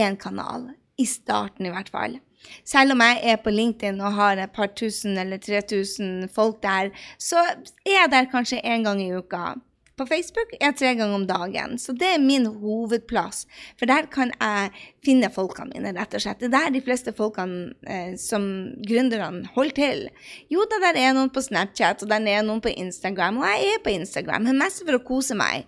Én 0.00 0.18
kanal. 0.20 0.70
I 0.98 1.06
starten, 1.06 1.68
i 1.68 1.70
hvert 1.70 1.92
fall. 1.94 2.18
Selv 2.66 2.94
om 2.94 3.02
jeg 3.02 3.20
er 3.30 3.38
på 3.42 3.52
LinkedIn 3.52 4.00
og 4.02 4.16
har 4.16 4.40
et 4.40 4.54
par 4.54 4.70
tusen 4.78 5.18
eller 5.20 5.38
3000 5.42 6.28
folk 6.34 6.62
der, 6.62 6.90
så 7.18 7.42
er 7.84 7.94
jeg 7.94 8.12
der 8.14 8.30
kanskje 8.32 8.62
én 8.64 8.86
gang 8.86 9.02
i 9.02 9.12
uka. 9.14 9.54
På 9.98 10.06
Facebook 10.06 10.52
er 10.60 10.74
tre 10.78 10.92
ganger 10.94 11.16
om 11.16 11.26
dagen, 11.26 11.78
så 11.82 11.92
det 11.98 12.12
er 12.14 12.22
min 12.22 12.46
hovedplass. 12.60 13.46
For 13.78 13.90
der 13.90 14.06
kan 14.12 14.30
jeg 14.36 14.70
finne 15.04 15.30
folkene 15.34 15.72
mine, 15.74 15.94
rett 15.96 16.14
og 16.14 16.22
slett. 16.22 16.38
Det 16.38 16.50
er 16.50 16.54
der 16.54 16.76
de 16.76 16.84
fleste 16.86 17.14
folkene 17.16 17.72
eh, 17.82 18.12
som 18.20 18.44
gründerne 18.86 19.50
holder 19.56 19.78
til. 19.78 20.04
Jo 20.52 20.66
da, 20.70 20.78
der 20.88 21.00
er 21.02 21.16
noen 21.16 21.32
på 21.34 21.42
Snapchat, 21.42 22.04
og 22.04 22.12
der 22.12 22.30
er 22.30 22.46
noen 22.46 22.62
på 22.62 22.72
Instagram, 22.72 23.42
og 23.42 23.50
jeg 23.50 23.74
er 23.74 23.82
på 23.82 23.96
Instagram, 23.96 24.46
men 24.46 24.62
mest 24.62 24.84
for 24.84 24.98
å 24.98 25.02
kose 25.02 25.36
meg. 25.38 25.66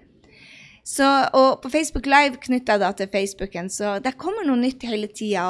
Så, 0.91 1.07
og 1.39 1.61
på 1.63 1.71
Facebook 1.71 2.07
Live 2.11 2.41
knytter 2.43 2.75
jeg 2.75 2.83
da 2.83 2.89
til 2.99 3.11
Facebooken, 3.13 3.69
så 3.71 3.93
det 4.03 4.17
kommer 4.19 4.43
noe 4.47 4.59
nytt 4.59 4.83
hele 4.89 5.07
tida. 5.07 5.45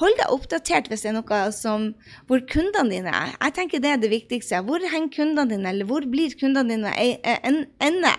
Hold 0.00 0.16
deg 0.16 0.32
oppdatert 0.32 0.88
hvis 0.88 1.04
det 1.04 1.10
er 1.10 1.18
noe 1.18 1.40
som, 1.52 1.90
hvor 2.30 2.40
kundene 2.48 2.94
dine 2.94 3.12
er. 3.12 3.34
Jeg 3.34 3.56
tenker 3.58 3.82
det 3.84 3.90
er 3.92 4.00
det 4.00 4.12
viktigste. 4.14 4.62
Hvor 4.64 4.80
henger 4.80 5.12
kundene 5.18 5.44
dine, 5.52 5.74
eller 5.74 5.88
hvor 5.90 6.08
blir 6.08 6.32
kundene 6.40 6.78
dine 6.78 6.94
ende? 7.84 8.14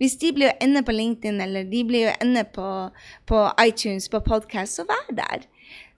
Hvis 0.00 0.16
de 0.22 0.32
blir 0.32 0.54
å 0.54 0.58
ende 0.64 0.80
på 0.86 0.96
LinkedIn, 0.96 1.42
eller 1.44 1.68
de 1.68 1.84
blir 1.84 2.08
å 2.08 2.16
ende 2.24 2.46
på, 2.48 2.68
på 3.28 3.44
iTunes, 3.60 4.08
på 4.08 4.22
podkast, 4.24 4.80
så 4.80 4.88
vær 4.88 5.12
der. 5.18 5.44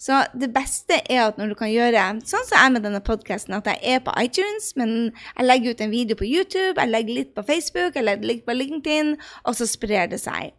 Så 0.02 0.24
det 0.34 0.48
beste 0.50 0.98
er 1.06 1.28
at 1.28 1.36
når 1.38 1.52
du 1.52 1.56
kan 1.60 1.70
gjøre 1.70 2.00
sånn 2.26 2.46
som 2.48 2.58
jeg 2.58 2.74
med 2.74 2.82
denne 2.82 3.02
podkasten, 3.06 3.54
at 3.54 3.68
jeg 3.70 3.78
er 3.94 4.00
på 4.02 4.14
iTunes, 4.18 4.72
men 4.80 5.12
jeg 5.12 5.46
legger 5.46 5.76
ut 5.76 5.84
en 5.84 5.94
video 5.94 6.18
på 6.18 6.26
YouTube, 6.26 6.74
jeg 6.74 6.90
legger 6.90 7.20
litt 7.20 7.30
på 7.36 7.44
Facebook, 7.46 7.94
jeg 7.94 8.08
legger 8.08 8.32
litt 8.32 8.42
på 8.48 8.56
LinkedIn, 8.56 9.14
og 9.46 9.54
så 9.58 9.68
sprer 9.70 10.10
det 10.10 10.18
seg. 10.24 10.56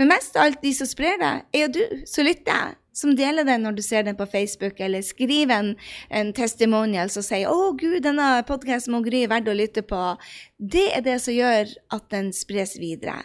Men 0.00 0.14
mest 0.14 0.36
av 0.36 0.46
alt 0.46 0.64
de 0.64 0.72
som 0.76 0.88
sprer 0.88 1.20
det, 1.20 1.34
er 1.52 1.66
jo 1.66 1.74
du 1.76 1.82
som 2.08 2.24
lytter 2.24 2.76
som 2.96 3.12
deler 3.16 3.44
den 3.44 3.66
når 3.66 3.76
du 3.76 3.82
ser 3.84 4.06
den 4.06 4.16
på 4.16 4.24
Facebook, 4.32 4.80
eller 4.80 5.04
skriver 5.04 5.52
en, 5.52 5.74
en 6.08 6.32
testimonial 6.32 7.12
som 7.12 7.24
sier 7.26 7.50
'Å, 7.50 7.76
gud, 7.76 8.00
denne 8.06 8.40
podkasten 8.48 8.94
må 8.94 9.02
Gry 9.04 9.26
er 9.26 9.32
verdt 9.34 9.52
å 9.52 9.56
lytte 9.56 9.84
på', 9.84 10.16
det 10.56 10.88
er 10.96 11.04
det 11.04 11.20
som 11.20 11.36
gjør 11.36 11.76
at 11.92 12.08
den 12.10 12.32
spres 12.32 12.78
videre. 12.80 13.20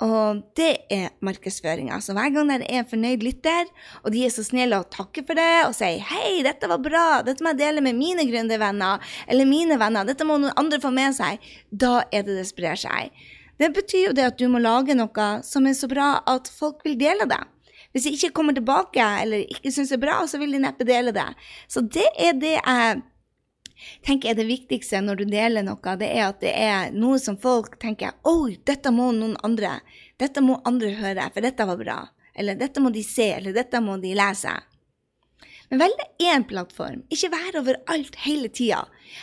Og 0.00 0.40
det 0.56 0.86
er 0.88 1.10
markedsføringa. 1.20 1.98
Så 2.00 2.14
hver 2.16 2.30
gang 2.32 2.48
det 2.48 2.62
er 2.64 2.80
en 2.80 2.88
fornøyd 2.88 3.24
lytter, 3.24 3.68
og 4.00 4.14
de 4.14 4.24
er 4.24 4.32
så 4.32 4.44
snille 4.46 4.78
og 4.80 4.88
takker 4.94 5.26
for 5.28 5.36
det 5.36 5.66
og 5.66 5.74
sier 5.76 6.00
'Hei, 6.00 6.40
dette 6.46 6.68
var 6.68 6.80
bra. 6.80 7.20
Dette 7.26 7.44
må 7.44 7.52
jeg 7.52 7.60
dele 7.60 7.84
med 7.84 7.98
mine 7.98 8.24
gründervenner', 8.24 9.00
eller 9.28 9.44
'mine 9.44 9.76
venner', 9.76 10.06
'Dette 10.06 10.24
må 10.24 10.38
noen 10.38 10.56
andre 10.56 10.80
få 10.80 10.90
med 10.90 11.12
seg', 11.12 11.38
da 11.70 12.02
er 12.12 12.22
det 12.22 12.38
det 12.38 12.48
sprer 12.48 12.76
seg. 12.76 13.10
Det 13.60 13.74
betyr 13.74 14.06
jo 14.06 14.12
det 14.16 14.24
at 14.24 14.38
du 14.38 14.48
må 14.48 14.58
lage 14.58 14.96
noe 14.96 15.42
som 15.44 15.66
er 15.66 15.76
så 15.76 15.88
bra 15.88 16.22
at 16.26 16.48
folk 16.48 16.80
vil 16.84 16.96
dele 16.96 17.28
det. 17.28 17.44
Hvis 17.92 18.06
de 18.06 18.10
ikke 18.16 18.32
kommer 18.32 18.54
tilbake 18.56 19.04
eller 19.22 19.44
ikke 19.50 19.72
syns 19.72 19.90
det 19.90 19.98
er 19.98 20.06
bra, 20.06 20.26
så 20.26 20.38
vil 20.38 20.52
de 20.52 20.62
neppe 20.62 20.86
dele 20.86 21.12
det. 21.12 21.28
Så 21.68 21.82
det 21.82 22.06
er 22.16 22.32
det 22.32 22.56
jeg 22.56 23.02
tenker 24.06 24.32
er 24.32 24.38
det 24.38 24.48
viktigste 24.48 25.02
når 25.04 25.22
du 25.22 25.24
deler 25.30 25.66
noe. 25.66 25.96
Det 26.00 26.08
er 26.08 26.24
at 26.28 26.40
det 26.44 26.54
er 26.54 26.94
noe 26.96 27.20
som 27.22 27.38
folk 27.40 27.78
tenker 27.82 28.16
Oi, 28.28 28.58
dette 28.66 28.92
må 28.94 29.10
noen 29.16 29.36
andre. 29.46 29.78
Dette 30.20 30.42
må 30.44 30.60
andre 30.68 30.94
høre, 30.98 31.30
for 31.34 31.44
dette 31.44 31.68
var 31.68 31.80
bra. 31.80 32.00
Eller 32.34 32.58
dette 32.58 32.82
må 32.82 32.92
de 32.94 33.04
se, 33.04 33.32
eller 33.36 33.56
dette 33.56 33.80
må 33.82 33.96
de 34.00 34.14
lese. 34.16 34.52
Men 35.70 35.84
velg 35.84 36.00
én 36.26 36.42
plattform. 36.50 37.04
Ikke 37.14 37.30
vær 37.30 37.60
overalt 37.60 38.16
hele 38.24 38.48
tida. 38.50 38.80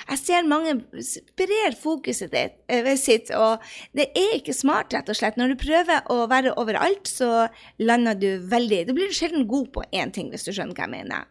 Jeg 0.08 0.20
ser 0.22 0.48
mange 0.48 0.78
sprer 1.04 1.76
fokuset 1.76 2.32
ditt, 2.32 2.62
øh, 2.72 2.94
sitt, 2.96 3.32
og 3.36 3.64
det 3.96 4.08
er 4.16 4.38
ikke 4.38 4.56
smart, 4.56 4.96
rett 4.96 5.12
og 5.12 5.20
slett. 5.20 5.36
Når 5.36 5.54
du 5.54 5.64
prøver 5.66 6.08
å 6.08 6.22
være 6.32 6.56
overalt, 6.56 7.08
så 7.08 7.50
lander 7.84 8.16
du 8.16 8.30
veldig 8.48 8.86
Da 8.88 8.96
blir 8.96 9.12
du 9.12 9.18
sjelden 9.18 9.48
god 9.48 9.74
på 9.76 9.84
én 9.92 10.14
ting, 10.14 10.32
hvis 10.32 10.48
du 10.48 10.54
skjønner 10.54 10.76
hva 10.76 10.88
jeg 10.88 10.96
mener. 10.96 11.28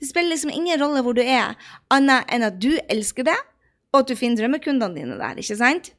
Det 0.00 0.08
spiller 0.08 0.34
liksom 0.34 0.52
ingen 0.54 0.82
rolle 0.82 1.02
hvor 1.06 1.16
du 1.16 1.22
er, 1.22 1.56
annet 1.92 2.28
enn 2.32 2.46
at 2.46 2.60
du 2.62 2.72
elsker 2.90 3.26
det, 3.28 3.38
og 3.90 4.02
at 4.02 4.12
du 4.12 4.18
finner 4.18 4.44
drømmekundene 4.44 4.96
dine 4.96 5.18
der, 5.18 5.40
ikke 5.40 5.58
sant? 5.58 5.92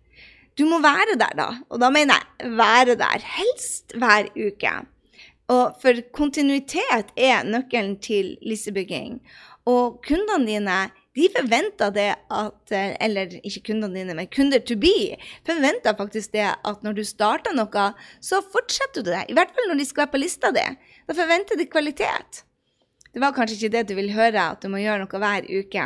Du 0.60 0.66
må 0.68 0.82
være 0.84 1.18
der, 1.20 1.36
da. 1.38 1.50
Og 1.72 1.80
da 1.82 1.90
mener 1.94 2.20
jeg 2.20 2.52
være 2.60 2.96
der. 3.00 3.24
Helst 3.38 3.96
hver 3.98 4.28
uke. 4.36 4.74
Og 5.52 5.78
for 5.82 6.02
kontinuitet 6.16 7.14
er 7.18 7.46
nøkkelen 7.48 7.98
til 8.04 8.36
listebygging. 8.46 9.20
Og 9.70 10.02
kundene 10.06 10.48
dine 10.48 10.80
de 11.16 11.28
forventer 11.36 11.92
det 11.92 12.12
at 12.32 12.74
Eller 13.04 13.34
ikke 13.44 13.66
kundene 13.68 14.00
dine, 14.00 14.16
men 14.16 14.30
kunder 14.32 14.60
to 14.64 14.78
be 14.80 15.18
forventer 15.48 15.98
faktisk 15.98 16.32
det 16.32 16.46
at 16.48 16.84
når 16.84 16.96
du 16.96 17.04
starter 17.04 17.56
noe, 17.56 17.88
så 18.24 18.40
fortsetter 18.54 19.04
du 19.04 19.12
det. 19.12 19.26
I 19.28 19.36
hvert 19.36 19.52
fall 19.52 19.68
når 19.68 19.82
de 19.82 19.86
skal 19.90 20.06
være 20.06 20.14
på 20.14 20.24
lista 20.24 20.54
di. 20.56 20.64
Da 21.08 21.18
forventer 21.18 21.60
de 21.60 21.68
kvalitet. 21.68 22.46
Det 23.12 23.20
var 23.20 23.36
kanskje 23.36 23.58
ikke 23.58 23.74
det 23.76 23.88
du 23.90 23.98
vil 23.98 24.14
høre, 24.16 24.52
at 24.54 24.64
du 24.64 24.70
må 24.72 24.80
gjøre 24.80 25.04
noe 25.04 25.22
hver 25.24 25.48
uke. 25.52 25.86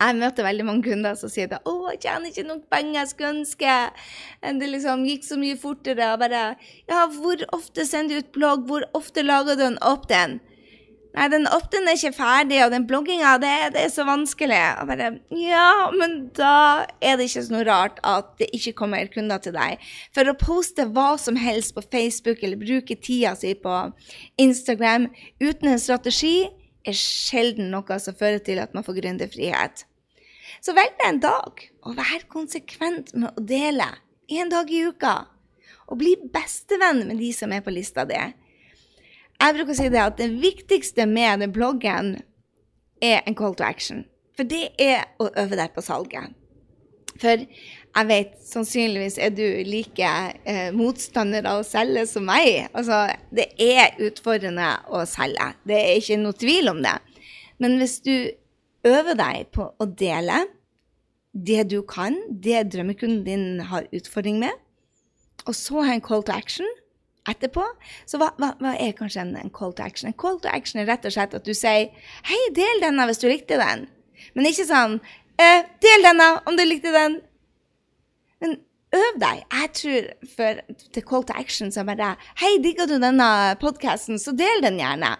Jeg 0.00 0.16
møter 0.16 0.46
veldig 0.46 0.64
mange 0.64 0.84
kunder 0.88 1.16
som 1.16 1.28
sier 1.28 1.48
at 1.52 1.64
'Å, 1.68 1.92
jeg 1.92 2.00
tjener 2.04 2.30
ikke 2.30 2.46
nok 2.48 2.62
penger 2.72 3.00
jeg 3.00 3.08
skulle 3.08 3.32
ønske'. 3.36 3.90
Det 4.60 4.68
liksom 4.68 5.04
gikk 5.04 5.24
så 5.24 5.36
mye 5.36 5.56
fortere. 5.60 6.12
Og 6.12 6.20
bare 6.20 6.56
'Ja, 6.88 7.06
hvor 7.06 7.36
ofte 7.52 7.84
sender 7.84 8.14
du 8.14 8.18
ut 8.24 8.32
blogg? 8.32 8.64
Hvor 8.66 8.82
ofte 8.94 9.22
lager 9.22 9.56
du 9.56 9.64
en 9.66 9.78
opt-in?' 9.82 10.40
Nei, 11.10 11.26
den 11.32 11.48
opt-in 11.50 11.88
er 11.90 11.96
ikke 11.98 12.14
ferdig, 12.14 12.60
og 12.62 12.70
den 12.70 12.84
blogginga, 12.86 13.32
det, 13.42 13.50
det, 13.74 13.82
er 13.82 13.90
så 13.90 14.04
vanskelig. 14.06 14.60
Og 14.78 14.90
bare 14.92 15.08
Ja, 15.34 15.90
men 15.90 16.28
da 16.38 16.86
er 17.02 17.18
det 17.18 17.26
ikke 17.26 17.42
så 17.48 17.54
noe 17.56 17.66
rart 17.66 17.98
at 18.06 18.30
det 18.38 18.50
ikke 18.54 18.76
kommer 18.84 19.10
kunder 19.10 19.42
til 19.42 19.56
deg. 19.56 19.82
For 20.14 20.30
å 20.30 20.36
poste 20.38 20.86
hva 20.94 21.16
som 21.18 21.38
helst 21.40 21.74
på 21.74 21.82
Facebook 21.90 22.44
eller 22.46 22.60
bruke 22.60 22.94
tida 23.02 23.34
si 23.38 23.56
på 23.58 23.76
Instagram 24.38 25.08
uten 25.42 25.72
en 25.72 25.82
strategi 25.82 26.46
er 26.86 26.96
sjelden 26.96 27.72
noe 27.74 27.98
som 28.00 28.16
fører 28.16 28.38
til 28.46 28.62
at 28.62 28.76
man 28.76 28.86
får 28.86 29.00
gründerfrihet. 29.02 29.84
Så 30.62 30.74
velg 30.76 30.94
deg 31.00 31.08
en 31.08 31.22
dag, 31.24 31.66
og 31.86 31.98
vær 31.98 32.26
konsekvent 32.30 33.14
med 33.16 33.32
å 33.34 33.44
dele 33.50 33.88
en 34.38 34.52
dag 34.52 34.70
i 34.70 34.84
uka. 34.86 35.14
Og 35.90 35.98
bli 35.98 36.14
bestevenn 36.30 37.02
med 37.08 37.18
de 37.18 37.32
som 37.34 37.50
er 37.50 37.64
på 37.66 37.74
lista 37.74 38.06
di. 38.06 38.20
Jeg 39.40 39.56
bruker 39.56 39.72
å 39.72 39.78
si 39.78 39.88
det 39.88 40.00
at 40.02 40.18
det 40.20 40.28
viktigste 40.42 41.06
med 41.08 41.40
den 41.40 41.52
bloggen 41.54 42.18
er 43.00 43.22
en 43.24 43.36
call 43.38 43.54
to 43.56 43.64
action. 43.64 44.04
For 44.36 44.48
det 44.48 44.74
er 44.80 45.06
å 45.20 45.30
øve 45.32 45.56
deg 45.56 45.72
på 45.72 45.84
salget. 45.84 46.34
For 47.20 47.40
jeg 47.40 48.08
vet 48.08 48.36
sannsynligvis 48.46 49.16
er 49.20 49.32
du 49.34 49.44
like 49.66 50.10
eh, 50.48 50.68
motstander 50.76 51.48
av 51.48 51.62
å 51.62 51.66
selge 51.66 52.04
som 52.08 52.28
meg. 52.28 52.68
Altså, 52.76 53.02
det 53.34 53.50
er 53.60 53.96
utfordrende 54.06 54.68
å 54.92 55.02
selge. 55.08 55.50
Det 55.68 55.78
er 55.78 55.98
ikke 55.98 56.20
noe 56.20 56.36
tvil 56.40 56.72
om 56.72 56.84
det. 56.84 56.96
Men 57.60 57.76
hvis 57.80 57.98
du 58.04 58.14
øver 58.88 59.16
deg 59.18 59.50
på 59.56 59.70
å 59.72 59.88
dele 59.88 60.44
det 61.32 61.66
du 61.72 61.80
kan, 61.86 62.16
det 62.28 62.68
drømmekunden 62.72 63.24
din 63.24 63.64
har 63.70 63.88
utfordring 63.94 64.40
med, 64.42 64.52
og 65.46 65.56
så 65.56 65.84
ha 65.84 65.96
en 65.96 66.04
call 66.04 66.24
to 66.26 66.36
action 66.36 66.68
etterpå. 67.28 67.64
Så 68.08 68.20
hva, 68.20 68.30
hva, 68.40 68.54
hva 68.60 68.74
er 68.80 68.94
kanskje 68.96 69.24
en, 69.24 69.34
en, 69.36 69.52
call 69.54 69.74
to 69.76 69.84
action? 69.84 70.08
En 70.10 70.16
call 70.16 70.40
to 70.40 70.50
action 70.52 70.80
er 70.80 70.88
rett 70.88 71.06
og 71.06 71.14
slett 71.14 71.36
at 71.36 71.46
du 71.46 71.52
sier 71.54 71.90
'Hei, 72.24 72.40
del 72.56 72.84
denne 72.84 73.06
hvis 73.08 73.20
du 73.22 73.28
likte 73.28 73.60
den'. 73.60 73.88
Men 74.34 74.48
ikke 74.48 74.68
sånn 74.68 75.00
eh, 75.38 75.64
'Del 75.82 76.06
denne 76.08 76.28
om 76.46 76.56
du 76.56 76.64
likte 76.64 76.94
den'. 76.94 77.20
Men 78.40 78.58
øv 78.96 79.18
deg. 79.20 79.44
Jeg 79.52 79.72
tror 79.80 80.08
for 80.36 80.62
til 80.92 81.02
call 81.02 81.24
to 81.24 81.34
action 81.36 81.72
så 81.72 81.84
bare 81.84 82.16
'Hei, 82.40 82.58
digga 82.62 82.86
du 82.86 82.98
denne 82.98 83.56
podkasten, 83.60 84.18
så 84.18 84.36
del 84.36 84.62
den 84.62 84.80
gjerne'. 84.80 85.16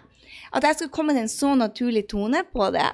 At 0.53 0.63
jeg 0.63 0.75
skal 0.75 0.89
komme 0.89 1.13
til 1.13 1.23
en 1.23 1.31
så 1.31 1.55
naturlig 1.55 2.07
tone 2.11 2.43
på 2.43 2.71
det, 2.75 2.89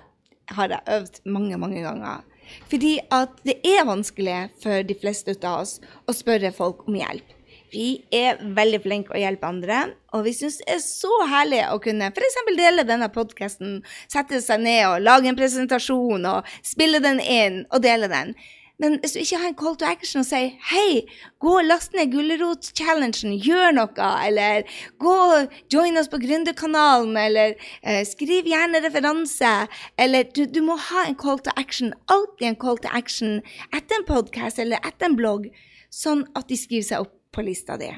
har 0.50 0.70
jeg 0.70 0.82
øvd 0.88 1.22
mange, 1.26 1.58
mange 1.58 1.82
ganger. 1.82 2.22
Fordi 2.70 3.00
at 3.12 3.30
det 3.44 3.58
er 3.66 3.88
vanskelig 3.88 4.50
for 4.64 4.86
de 4.88 4.96
fleste 5.02 5.36
av 5.44 5.64
oss 5.64 5.80
å 6.08 6.16
spørre 6.16 6.54
folk 6.56 6.86
om 6.88 6.96
hjelp. 6.96 7.37
Vi 7.72 7.88
er 8.16 8.38
veldig 8.56 8.80
flinke 8.84 9.16
å 9.16 9.20
hjelpe 9.20 9.50
andre, 9.50 9.80
og 10.16 10.24
vi 10.28 10.34
syns 10.36 10.60
det 10.62 10.70
er 10.78 10.84
så 10.84 11.12
herlig 11.28 11.64
å 11.68 11.80
kunne 11.84 12.12
f.eks. 12.14 12.38
dele 12.56 12.86
denne 12.88 13.10
podkasten, 13.12 13.82
sette 14.08 14.40
seg 14.44 14.64
ned 14.64 14.86
og 14.88 15.02
lage 15.04 15.28
en 15.28 15.40
presentasjon 15.40 16.30
og 16.30 16.54
spille 16.64 17.04
den 17.04 17.20
inn 17.20 17.66
og 17.68 17.84
dele 17.84 18.08
den. 18.12 18.38
Men 18.78 19.00
hvis 19.02 19.16
du 19.16 19.20
ikke 19.24 19.40
har 19.42 19.50
en 19.50 19.58
call 19.58 19.76
to 19.82 19.88
action 19.90 20.22
og 20.22 20.28
sier 20.28 20.52
hei, 20.70 21.02
gå 21.42 21.54
og 21.60 21.66
last 21.66 21.96
ned 21.98 22.12
Gulrot-challengen, 22.14 23.34
gjør 23.42 23.74
noe, 23.74 24.10
eller 24.28 24.70
gå 25.02 25.16
og 25.38 25.56
join 25.74 25.98
oss 25.98 26.12
på 26.12 26.20
Gründerkanalen, 26.22 27.18
eller 27.18 27.56
eh, 27.82 28.04
skriv 28.06 28.46
gjerne 28.46 28.84
referanse, 28.86 29.54
eller 29.98 30.30
du, 30.30 30.44
du, 30.46 30.62
må 30.62 30.78
ha 30.92 31.08
en 31.08 31.18
call 31.18 31.42
to 31.42 31.54
action, 31.58 31.90
alltid 32.14 32.52
en 32.52 32.62
call 32.62 32.78
to 32.84 32.94
action 32.94 33.40
etter 33.72 33.98
en 33.98 34.06
podkast 34.14 34.62
eller 34.62 34.84
etter 34.86 35.10
en 35.10 35.18
blogg, 35.18 35.50
sånn 35.90 36.28
at 36.38 36.46
de 36.52 36.62
skriver 36.62 36.92
seg 36.92 37.08
opp 37.08 37.17
på 37.34 37.44
lista 37.46 37.78
di. 37.80 37.90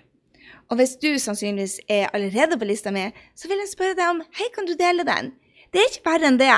Og 0.70 0.78
hvis 0.80 0.96
du 1.02 1.12
sannsynligvis 1.22 1.80
er 1.90 2.12
allerede 2.14 2.58
på 2.60 2.68
lista 2.70 2.94
mi, 2.94 3.08
så 3.38 3.50
vil 3.50 3.62
jeg 3.64 3.72
spørre 3.74 3.98
deg 3.98 4.12
om 4.12 4.22
hei, 4.38 4.50
kan 4.54 4.68
du 4.70 4.76
dele 4.78 5.06
den? 5.08 5.34
Det 5.74 5.82
er 5.82 5.90
ikke 5.90 6.06
verre 6.06 6.30
enn 6.30 6.40
det. 6.42 6.54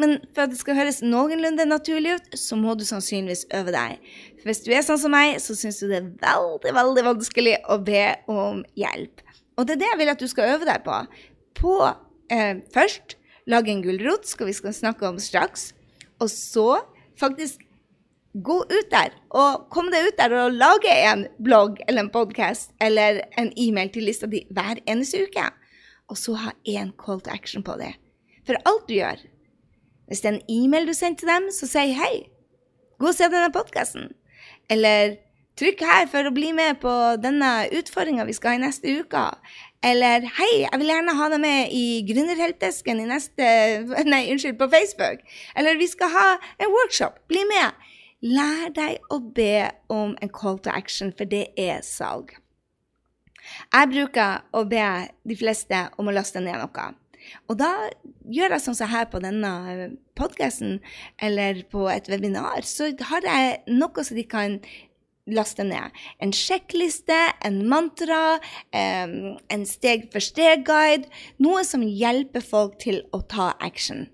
Men 0.00 0.16
for 0.34 0.44
at 0.44 0.50
det 0.50 0.58
skal 0.58 0.78
høres 0.78 1.00
noenlunde 1.06 1.66
naturlig 1.70 2.16
ut, 2.18 2.32
så 2.38 2.58
må 2.58 2.74
du 2.78 2.82
sannsynligvis 2.86 3.46
øve 3.54 3.74
deg. 3.74 4.00
For 4.40 4.50
hvis 4.50 4.64
du 4.64 4.72
er 4.74 4.86
sånn 4.86 5.00
som 5.02 5.14
meg, 5.14 5.38
så 5.42 5.54
syns 5.58 5.78
du 5.82 5.86
det 5.90 6.00
er 6.00 6.08
veldig, 6.22 6.74
veldig 6.74 7.04
vanskelig 7.12 7.58
å 7.70 7.78
be 7.82 8.06
om 8.30 8.64
hjelp. 8.78 9.22
Og 9.54 9.66
det 9.66 9.76
er 9.76 9.82
det 9.84 9.90
jeg 9.92 10.00
vil 10.00 10.14
at 10.14 10.24
du 10.24 10.30
skal 10.30 10.56
øve 10.56 10.66
deg 10.66 10.82
på. 10.86 10.98
På 11.58 11.76
eh, 11.86 12.58
først 12.74 13.16
lage 13.50 13.70
en 13.70 13.84
gulrot, 13.84 14.26
skal 14.26 14.50
vi 14.50 14.56
skal 14.56 14.74
snakke 14.74 15.06
om 15.06 15.20
straks. 15.22 15.70
Og 16.18 16.30
så 16.32 16.68
faktisk 17.20 17.62
gå 18.34 18.56
ut 18.66 18.90
der 18.90 19.12
og 19.30 19.68
kom 19.70 19.90
deg 19.94 20.08
ut 20.08 20.18
der 20.18 20.32
og 20.38 20.56
lage 20.58 20.94
en 21.06 21.26
blogg 21.42 21.78
eller 21.86 22.04
en 22.04 22.14
podkast 22.14 22.72
eller 22.82 23.22
en 23.38 23.52
e-mail 23.56 23.92
til 23.94 24.08
lista 24.08 24.26
di 24.30 24.42
hver 24.50 24.82
eneste 24.90 25.22
uke. 25.26 25.46
Og 26.10 26.18
så 26.20 26.34
ha 26.36 26.50
én 26.68 26.92
call 26.98 27.22
to 27.22 27.30
action 27.30 27.62
på 27.62 27.78
det. 27.80 27.94
For 28.46 28.58
alt 28.68 28.88
du 28.88 28.94
gjør, 28.98 29.22
hvis 30.08 30.20
det 30.20 30.30
er 30.30 30.34
en 30.34 30.48
e-mail 30.52 30.88
du 30.88 30.92
sender 30.92 31.22
til 31.22 31.30
dem, 31.30 31.46
så 31.52 31.68
si 31.70 31.92
hei. 31.96 32.26
Gå 33.00 33.08
og 33.08 33.16
se 33.16 33.30
denne 33.30 33.52
podkasten. 33.54 34.10
Eller 34.70 35.16
trykk 35.58 35.80
her 35.86 36.10
for 36.10 36.26
å 36.26 36.34
bli 36.34 36.50
med 36.52 36.80
på 36.82 36.92
denne 37.22 37.70
utfordringa 37.72 38.26
vi 38.28 38.34
skal 38.36 38.54
ha 38.54 38.58
i 38.58 38.64
neste 38.66 38.98
uke. 39.00 39.24
Eller 39.84 40.26
hei, 40.38 40.52
jeg 40.64 40.80
vil 40.80 40.90
gjerne 40.90 41.16
ha 41.16 41.30
deg 41.32 41.42
med 41.42 41.72
i 41.76 41.86
Gründerhelpdesken 42.08 43.00
i 43.00 43.08
neste 43.08 43.48
Nei, 44.12 44.26
unnskyld, 44.32 44.58
på 44.60 44.70
Facebook. 44.72 45.24
Eller 45.56 45.80
vi 45.80 45.88
skal 45.88 46.12
ha 46.12 46.28
en 46.58 46.72
workshop. 46.72 47.22
Bli 47.32 47.46
med. 47.48 47.92
Lær 48.24 48.70
deg 48.72 49.04
å 49.12 49.20
be 49.36 49.68
om 49.92 50.14
en 50.22 50.32
call 50.32 50.56
to 50.64 50.72
action, 50.72 51.12
for 51.12 51.28
det 51.28 51.50
er 51.60 51.82
salg. 51.84 52.32
Jeg 53.68 53.90
bruker 53.92 54.44
å 54.56 54.64
be 54.64 54.84
de 55.28 55.36
fleste 55.36 55.82
om 56.00 56.08
å 56.08 56.14
laste 56.16 56.40
ned 56.40 56.56
noe. 56.62 56.86
Og 57.48 57.58
da 57.60 57.70
gjør 58.32 58.56
jeg 58.56 58.64
sånn 58.64 58.76
som 58.78 58.90
her 58.92 59.06
på 59.12 59.20
denne 59.24 59.92
podkasten 60.16 60.78
eller 61.24 61.62
på 61.72 61.86
et 61.92 62.08
webinar, 62.12 62.64
så 62.68 62.90
har 63.10 63.24
jeg 63.28 63.76
noe 63.76 64.04
som 64.04 64.16
de 64.16 64.26
kan 64.28 64.58
laste 65.24 65.64
ned. 65.64 65.92
En 66.20 66.32
sjekkliste, 66.36 67.16
en 67.44 67.62
mantra, 67.68 68.38
en 68.72 69.64
steg-for-steg-guide. 69.68 71.08
Noe 71.44 71.64
som 71.64 71.84
hjelper 71.84 72.44
folk 72.44 72.76
til 72.84 73.00
å 73.12 73.22
ta 73.28 73.54
action. 73.64 74.06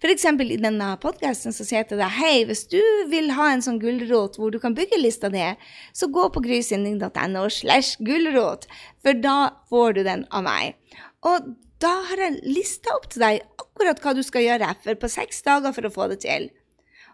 F.eks. 0.00 0.24
i 0.24 0.58
denne 0.60 0.88
podkasten 1.02 1.54
så 1.54 1.66
sier 1.66 1.82
jeg 1.82 1.90
til 1.92 2.02
deg 2.02 2.14
hei, 2.18 2.34
hvis 2.48 2.66
du 2.72 2.80
vil 3.12 3.32
ha 3.36 3.50
en 3.52 3.64
sånn 3.64 3.80
gulrot 3.82 4.38
hvor 4.38 4.52
du 4.54 4.58
kan 4.62 4.76
bygge 4.76 5.00
lista 5.00 5.30
di, 5.32 5.44
så 5.92 6.10
gå 6.12 6.28
på 6.34 6.42
grysynding.no 6.44 7.46
slash 7.52 7.98
gulrot, 8.04 8.68
for 9.04 9.18
da 9.18 9.38
får 9.70 9.98
du 9.98 10.04
den 10.08 10.26
av 10.34 10.46
meg. 10.46 10.78
Og 11.26 11.54
da 11.82 11.94
har 12.10 12.22
jeg 12.24 12.40
lista 12.46 12.94
opp 12.96 13.08
til 13.12 13.22
deg 13.22 13.42
akkurat 13.60 14.00
hva 14.02 14.14
du 14.16 14.24
skal 14.26 14.46
gjøre 14.46 14.72
for 14.82 14.98
på 14.98 15.10
seks 15.12 15.44
dager 15.46 15.74
for 15.74 15.86
å 15.86 15.94
få 15.94 16.08
det 16.12 16.22
til. 16.26 16.48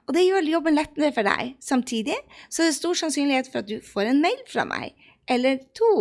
Og 0.04 0.16
det 0.16 0.26
gjør 0.26 0.50
jobben 0.50 0.76
lettere 0.76 1.12
for 1.16 1.26
deg. 1.26 1.54
Samtidig 1.64 2.16
så 2.48 2.64
er 2.64 2.70
det 2.70 2.76
stor 2.78 2.98
sannsynlighet 3.00 3.48
for 3.50 3.62
at 3.62 3.70
du 3.70 3.78
får 3.84 4.10
en 4.10 4.20
mail 4.24 4.40
fra 4.50 4.66
meg, 4.68 4.92
eller 5.28 5.62
to. 5.76 5.92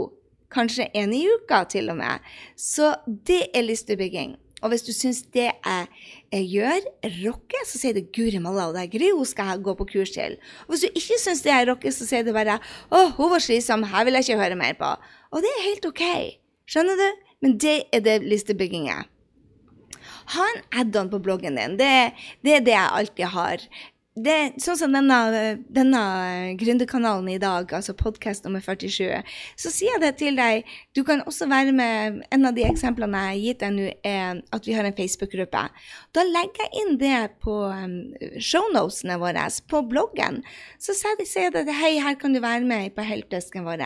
Kanskje 0.53 0.85
en 0.93 1.13
i 1.15 1.23
uka, 1.25 1.63
til 1.65 1.89
og 1.89 1.97
med. 1.97 2.21
Så 2.59 2.91
det 3.07 3.47
er 3.57 3.65
listebygging. 3.65 4.35
Og 4.63 4.71
hvis 4.71 4.85
du 4.87 4.93
syns 4.95 5.21
det 5.35 5.49
jeg, 5.51 5.87
jeg 6.31 6.45
gjør, 6.53 6.85
rocker, 7.25 7.65
så 7.67 7.81
sier 7.81 7.97
du 7.97 8.01
'Guri 8.15 8.39
malla, 8.39 8.69
og 8.69 8.77
det 8.77 8.85
er 8.85 8.93
Gry 8.93 9.11
hun 9.11 9.27
skal 9.27 9.59
gå 9.61 9.75
på 9.75 9.89
kurs 9.91 10.13
til'. 10.15 10.39
Og 10.65 10.73
hvis 10.73 10.85
du 10.87 10.89
ikke 10.95 11.19
syns 11.19 11.43
det 11.43 11.51
er 11.51 11.67
rocker, 11.67 11.91
så 11.91 12.07
sier 12.07 12.23
du 12.23 12.31
bare 12.31 12.59
'Å, 12.59 13.11
hun 13.19 13.31
var 13.35 13.43
slitsom, 13.43 13.83
her 13.83 14.05
vil 14.05 14.15
jeg 14.15 14.29
ikke 14.29 14.41
høre 14.43 14.55
mer 14.55 14.73
på'. 14.79 14.95
Og 15.31 15.43
det 15.43 15.51
er 15.51 15.67
helt 15.67 15.85
OK. 15.85 16.03
Skjønner 16.65 16.95
du? 16.95 17.09
Men 17.43 17.57
det 17.59 17.83
er 17.91 17.99
det 17.99 18.21
listebygging 18.23 18.87
er. 18.87 19.03
Ha 20.31 20.45
en 20.55 20.61
add-on 20.79 21.09
på 21.11 21.19
bloggen 21.19 21.57
din. 21.59 21.75
Det, 21.79 22.13
det, 22.45 22.53
er 22.55 22.63
det 22.63 22.75
jeg 22.75 22.95
alltid 22.99 23.25
har 23.33 23.65
det, 24.13 24.61
sånn 24.61 24.77
som 24.77 24.93
denne, 24.93 25.17
denne 25.73 26.01
gründerkanalen 26.59 27.31
i 27.33 27.39
dag, 27.41 27.71
altså 27.73 27.95
podkast 27.97 28.45
nummer 28.45 28.61
47, 28.61 29.07
så 29.57 29.71
sier 29.73 29.95
jeg 29.95 30.03
det 30.03 30.11
til 30.19 30.37
deg. 30.37 30.67
Du 30.93 31.01
kan 31.07 31.23
også 31.25 31.47
være 31.49 31.73
med 31.73 32.21
En 32.33 32.45
av 32.45 32.53
de 32.53 32.65
eksemplene 32.67 33.23
jeg 33.23 33.31
har 33.31 33.41
gitt 33.41 33.63
deg 33.63 33.73
nå, 33.73 33.87
er 34.05 34.41
at 34.53 34.67
vi 34.69 34.75
har 34.77 34.85
en 34.85 34.95
Facebook-gruppe. 34.97 35.63
Da 36.13 36.25
legger 36.27 36.67
jeg 36.67 36.83
inn 36.83 36.99
det 37.01 37.21
på 37.41 37.55
um, 37.69 37.95
shownotene 38.37 39.17
våre 39.21 39.47
på 39.69 39.81
bloggen. 39.89 40.43
Så 40.77 40.93
sier 40.97 41.17
jeg 41.17 41.55
at 41.57 41.73
hei, 41.81 41.95
her 42.03 42.19
kan 42.19 42.37
du 42.37 42.41
være 42.43 42.67
med 42.69 42.93
på 42.93 43.05
helpdesken 43.07 43.65
vår. 43.65 43.81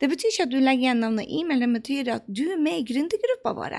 Det 0.00 0.10
betyr 0.10 0.32
ikke 0.32 0.48
at 0.48 0.54
du 0.54 0.58
legger 0.58 0.88
igjen 0.88 1.04
navn 1.04 1.22
og 1.22 1.30
e-mail, 1.30 1.62
det 1.62 1.70
betyr 1.78 2.12
at 2.16 2.26
du 2.26 2.48
er 2.50 2.58
med 2.58 2.82
i 2.82 2.88
gründergruppa 2.90 3.54
vår. 3.54 3.78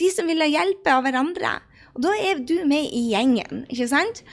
De 0.00 0.10
som 0.10 0.26
vil 0.30 0.42
ha 0.42 0.48
hjelp 0.48 0.88
av 0.90 1.04
hverandre. 1.04 1.58
Og 1.94 2.02
da 2.06 2.14
er 2.18 2.42
du 2.42 2.56
med 2.66 2.90
i 2.90 3.06
gjengen, 3.12 3.64
ikke 3.70 3.88
sant? 3.90 4.24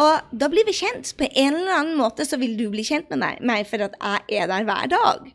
Og 0.00 0.32
da 0.32 0.48
blir 0.48 0.64
vi 0.68 0.76
kjent. 0.76 1.12
På 1.18 1.28
en 1.28 1.58
eller 1.58 1.76
annen 1.76 1.98
måte 1.98 2.24
så 2.24 2.38
vil 2.40 2.56
du 2.56 2.68
bli 2.72 2.84
kjent 2.86 3.10
med 3.12 3.42
meg 3.44 3.68
for 3.68 3.84
at 3.84 3.98
jeg 4.00 4.40
er 4.44 4.50
der 4.50 4.66
hver 4.68 4.88
dag. 4.92 5.28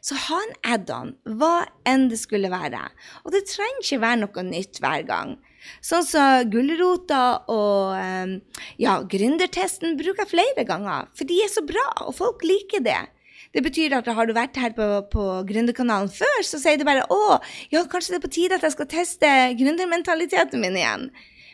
Så 0.00 0.16
ha 0.28 0.38
en 0.40 0.56
add-on, 0.74 1.14
hva 1.38 1.66
enn 1.88 2.08
det 2.10 2.20
skulle 2.22 2.50
være. 2.52 2.82
Og 3.24 3.34
det 3.34 3.44
trenger 3.50 3.84
ikke 3.84 4.02
være 4.04 4.20
noe 4.22 4.44
nytt 4.46 4.80
hver 4.82 5.06
gang. 5.08 5.36
Sånn 5.84 6.06
som 6.06 6.50
gulrota 6.50 7.22
og 7.52 7.96
ehm, 7.98 8.36
ja, 8.80 9.00
gründertesten 9.04 9.98
bruker 10.00 10.24
jeg 10.24 10.32
flere 10.32 10.64
ganger, 10.68 11.10
for 11.16 11.28
de 11.28 11.36
er 11.44 11.52
så 11.52 11.64
bra, 11.66 11.84
og 12.06 12.16
folk 12.16 12.46
liker 12.46 12.84
det. 12.86 13.02
Det 13.50 13.64
betyr 13.66 13.96
at 13.98 14.06
har 14.14 14.28
du 14.28 14.34
vært 14.36 14.58
her 14.62 14.74
på, 14.76 14.86
på 15.10 15.24
Gründerkanalen 15.48 16.10
før, 16.14 16.42
så 16.46 16.60
sier 16.62 16.78
du 16.78 16.86
bare 16.86 17.06
å, 17.10 17.40
ja, 17.72 17.82
kanskje 17.90 18.14
det 18.14 18.20
er 18.20 18.26
på 18.26 18.34
tide 18.36 18.58
at 18.60 18.66
jeg 18.66 18.76
skal 18.76 18.90
teste 18.90 19.30
gründermentaliteten 19.58 20.62
min 20.62 20.78
igjen. 20.78 21.08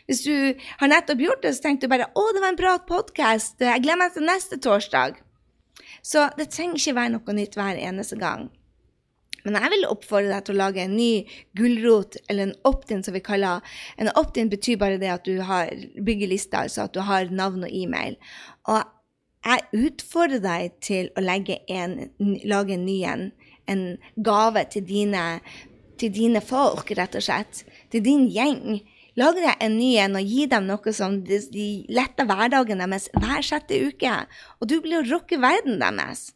Hvis 0.07 0.21
du 0.23 0.35
har 0.79 0.91
nettopp 0.91 1.19
gjort 1.19 1.41
det, 1.43 1.55
så 1.57 1.65
tenker 1.65 1.87
du 1.87 1.91
bare 1.91 2.07
'Å, 2.13 2.27
det 2.33 2.43
var 2.43 2.53
en 2.53 2.61
bra 2.61 2.77
podkast. 2.79 3.57
Jeg 3.59 3.83
gleder 3.83 3.99
meg 3.99 4.21
neste 4.23 4.55
torsdag'. 4.55 5.17
Så 6.01 6.29
det 6.37 6.51
trenger 6.53 6.79
ikke 6.79 6.95
være 6.95 7.11
noe 7.17 7.33
nytt 7.35 7.57
hver 7.59 7.75
eneste 7.75 8.15
gang. 8.15 8.47
Men 9.43 9.61
jeg 9.61 9.71
vil 9.71 9.87
oppfordre 9.87 10.31
deg 10.31 10.45
til 10.45 10.55
å 10.55 10.59
lage 10.59 10.83
en 10.83 10.95
ny 10.95 11.27
gulrot, 11.55 12.17
eller 12.29 12.47
en 12.47 12.55
opt-in, 12.67 13.03
som 13.03 13.15
vi 13.15 13.23
kaller 13.23 13.61
En 13.97 14.09
opt-in 14.15 14.49
betyr 14.49 14.77
bare 14.77 14.99
det 14.99 15.11
at 15.11 15.25
du 15.25 15.41
har 15.41 15.71
bygger 16.03 16.35
altså 16.51 16.83
at 16.83 16.93
du 16.93 17.01
har 17.01 17.29
navn 17.31 17.63
og 17.63 17.71
e-mail. 17.71 18.17
Og 18.67 18.83
jeg 19.47 19.87
utfordrer 19.87 20.43
deg 20.43 20.77
til 20.83 21.09
å 21.15 21.23
en, 21.23 21.95
lage 22.43 22.75
en 22.75 22.85
ny 22.85 22.97
en, 23.07 23.25
en 23.67 23.83
gave 24.15 24.65
til 24.73 24.83
dine, 24.87 25.23
til 25.99 26.11
dine 26.13 26.41
folk, 26.43 26.91
rett 26.97 27.15
og 27.15 27.23
slett. 27.23 27.63
Til 27.91 28.03
din 28.03 28.27
gjeng. 28.27 28.81
Lag 29.17 29.37
deg 29.39 29.63
en 29.63 29.77
ny 29.79 29.95
en 29.97 30.17
og 30.19 30.27
gi 30.29 30.45
dem 30.51 30.67
noe 30.69 30.93
som 30.93 31.21
de, 31.25 31.39
de 31.53 31.67
letter 31.89 32.27
hverdagen 32.29 32.83
deres 32.83 33.07
hver 33.15 33.45
sjette 33.45 33.79
uke. 33.87 34.11
Og 34.59 34.69
du 34.69 34.77
blir 34.83 34.99
å 34.99 35.07
rocke 35.07 35.39
verden 35.41 35.79
deres. 35.81 36.33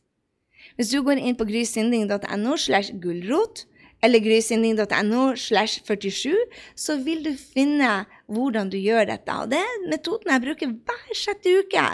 Hvis 0.78 0.93
du 0.93 1.02
går 1.06 1.19
inn 1.19 1.38
på 1.38 1.45
grysynding.no 1.50 2.56
slash 2.58 2.95
gulrot, 3.04 3.65
eller 4.02 4.24
grysynding.no 4.24 5.36
slash 5.38 5.84
47, 5.86 6.34
så 6.74 6.95
vil 7.06 7.21
du 7.26 7.36
finne 7.38 8.08
hvordan 8.32 8.71
du 8.74 8.80
gjør 8.82 9.12
dette. 9.12 9.36
Og 9.43 9.52
det 9.52 9.60
er 9.62 9.86
metoden 9.91 10.34
jeg 10.34 10.45
bruker 10.47 10.74
hver 10.74 11.17
sjette 11.17 11.54
uke, 11.62 11.86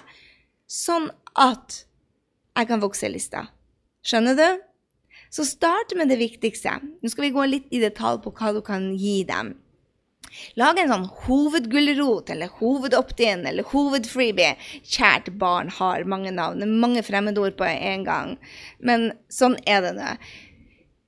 sånn 0.68 1.10
at 1.40 1.84
jeg 2.58 2.70
kan 2.70 2.82
vokse 2.84 3.10
lista. 3.12 3.48
Skjønner 4.08 4.38
du? 4.38 4.48
Så 5.34 5.44
start 5.48 5.94
med 5.98 6.12
det 6.12 6.20
viktigste. 6.22 6.78
Nå 7.02 7.12
skal 7.12 7.28
vi 7.28 7.36
gå 7.36 7.46
litt 7.48 7.72
i 7.76 7.82
detalj 7.84 8.22
på 8.24 8.34
hva 8.38 8.54
du 8.56 8.62
kan 8.66 8.92
gi 8.96 9.22
dem. 9.28 9.56
Lag 10.60 10.78
en 10.80 10.92
sånn 10.92 11.06
hovedgulrot 11.26 12.32
eller 12.34 12.52
hovedopt-in 12.60 13.46
eller 13.50 13.68
hovedfreebie. 13.72 14.56
Kjært 14.84 15.32
barn 15.40 15.72
har 15.78 16.08
mange 16.10 16.34
navn, 16.36 16.66
mange 16.82 17.04
fremmedord 17.06 17.58
på 17.60 17.68
en 17.70 18.06
gang. 18.08 18.36
Men 18.80 19.12
sånn 19.34 19.58
er 19.66 19.84
det 19.86 19.96
nå. 19.98 20.16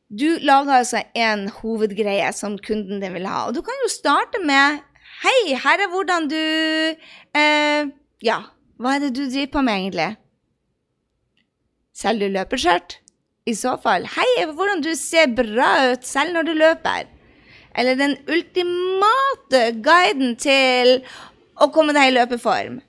Du 0.09 0.27
lager 0.41 0.79
altså 0.79 1.03
en 1.13 1.47
hovedgreie 1.59 2.31
som 2.33 2.57
kunden 2.65 3.03
din 3.03 3.13
vil 3.13 3.27
ha. 3.29 3.45
Og 3.47 3.57
du 3.57 3.61
kan 3.65 3.83
jo 3.85 3.91
starte 3.93 4.41
med 4.41 4.85
Hei, 5.19 5.51
her 5.59 5.81
er 5.83 5.89
hvordan 5.91 6.29
du 6.31 6.39
eh, 7.35 7.89
Ja, 8.23 8.37
hva 8.79 8.95
er 8.95 9.05
det 9.05 9.13
du 9.17 9.25
driver 9.27 9.53
på 9.53 9.63
med, 9.67 9.83
egentlig? 9.83 10.09
Selger 11.99 12.29
du 12.29 12.37
løpeskjørt? 12.37 12.99
I 13.49 13.55
så 13.57 13.75
fall, 13.81 14.05
hei, 14.15 14.27
hvordan 14.45 14.83
du 14.85 14.91
ser 14.95 15.31
bra 15.35 15.71
ut 15.91 16.05
selv 16.05 16.35
når 16.35 16.47
du 16.47 16.53
løper 16.59 17.07
eller 17.79 17.95
den 17.95 18.17
ultimate 18.27 19.61
guiden 19.83 20.35
til 20.39 20.99
å 21.59 21.69
komme 21.73 21.93
deg 21.95 22.09
i 22.09 22.15
løpeform. 22.17 22.79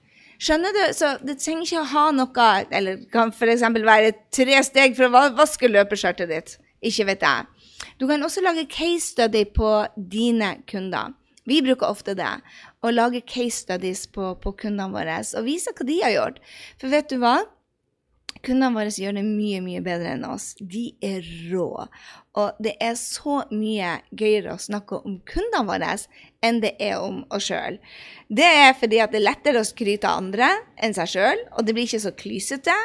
Skjønner 0.40 0.74
du? 0.74 0.83
Så 0.96 1.12
det 1.26 1.37
trenger 1.42 1.66
ikke 1.66 1.83
å 1.83 1.88
ha 1.90 2.05
noe 2.16 2.48
Eller 2.72 3.03
det 3.03 3.11
kan 3.12 3.29
f.eks. 3.29 3.62
være 3.85 4.14
tre 4.33 4.62
steg 4.64 4.96
for 4.96 5.07
å 5.07 5.24
vaske 5.37 5.68
løpeskjørtet 5.68 6.31
ditt. 6.31 6.55
Ikke 6.81 7.07
vet 7.11 7.26
jeg. 7.26 7.48
Du 8.00 8.07
kan 8.09 8.22
også 8.24 8.40
lage 8.40 8.68
case 8.72 9.12
study 9.12 9.44
på 9.44 9.70
dine 9.96 10.55
kunder. 10.70 11.12
Vi 11.44 11.61
bruker 11.64 11.92
ofte 11.92 12.14
det. 12.16 12.33
Å 12.81 12.93
lage 12.93 13.21
case 13.29 13.62
studies 13.64 14.07
på, 14.09 14.35
på 14.40 14.53
kundene 14.64 14.93
våre 14.95 15.21
og 15.37 15.49
vise 15.49 15.73
hva 15.77 15.87
de 15.87 16.03
har 16.05 16.14
gjort. 16.16 16.45
For 16.81 16.93
vet 16.93 17.11
du 17.12 17.19
hva? 17.21 17.40
Kundene 18.40 18.73
våre 18.73 18.93
gjør 18.95 19.19
det 19.19 19.25
mye, 19.27 19.59
mye 19.61 19.83
bedre 19.85 20.14
enn 20.14 20.25
oss. 20.25 20.55
De 20.57 20.87
er 21.05 21.27
rå. 21.51 21.85
Og 22.40 22.62
det 22.62 22.73
er 22.81 22.95
så 22.97 23.43
mye 23.53 23.99
gøyere 24.16 24.55
å 24.55 24.62
snakke 24.62 25.01
om 25.05 25.19
kundene 25.29 25.66
våre 25.69 25.90
enn 26.47 26.62
det 26.62 26.73
er 26.81 27.03
om 27.05 27.21
oss 27.35 27.51
sjøl. 27.51 27.77
Det 28.33 28.47
er 28.47 28.73
fordi 28.81 29.03
at 29.05 29.12
det 29.12 29.21
er 29.21 29.27
lettere 29.27 29.61
å 29.61 29.69
skryte 29.69 30.09
av 30.09 30.23
andre 30.23 30.49
enn 30.81 30.97
seg 30.97 31.12
sjøl, 31.12 31.45
og 31.53 31.66
det 31.66 31.77
blir 31.77 31.88
ikke 31.90 32.05
så 32.07 32.14
klysete. 32.16 32.79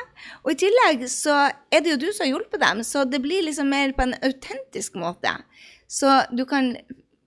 Og 0.43 0.51
i 0.55 0.59
tillegg 0.65 1.07
så 1.13 1.37
er 1.71 1.85
det 1.85 1.93
jo 1.93 2.01
du 2.03 2.09
som 2.09 2.25
har 2.25 2.33
hjulpet 2.33 2.65
dem, 2.65 2.83
så 2.83 3.05
det 3.07 3.23
blir 3.23 3.47
liksom 3.47 3.71
mer 3.71 3.95
på 3.95 4.09
en 4.09 4.17
autentisk 4.25 4.99
måte. 4.99 5.37
Så 5.87 6.09
du 6.35 6.43
kan 6.49 6.73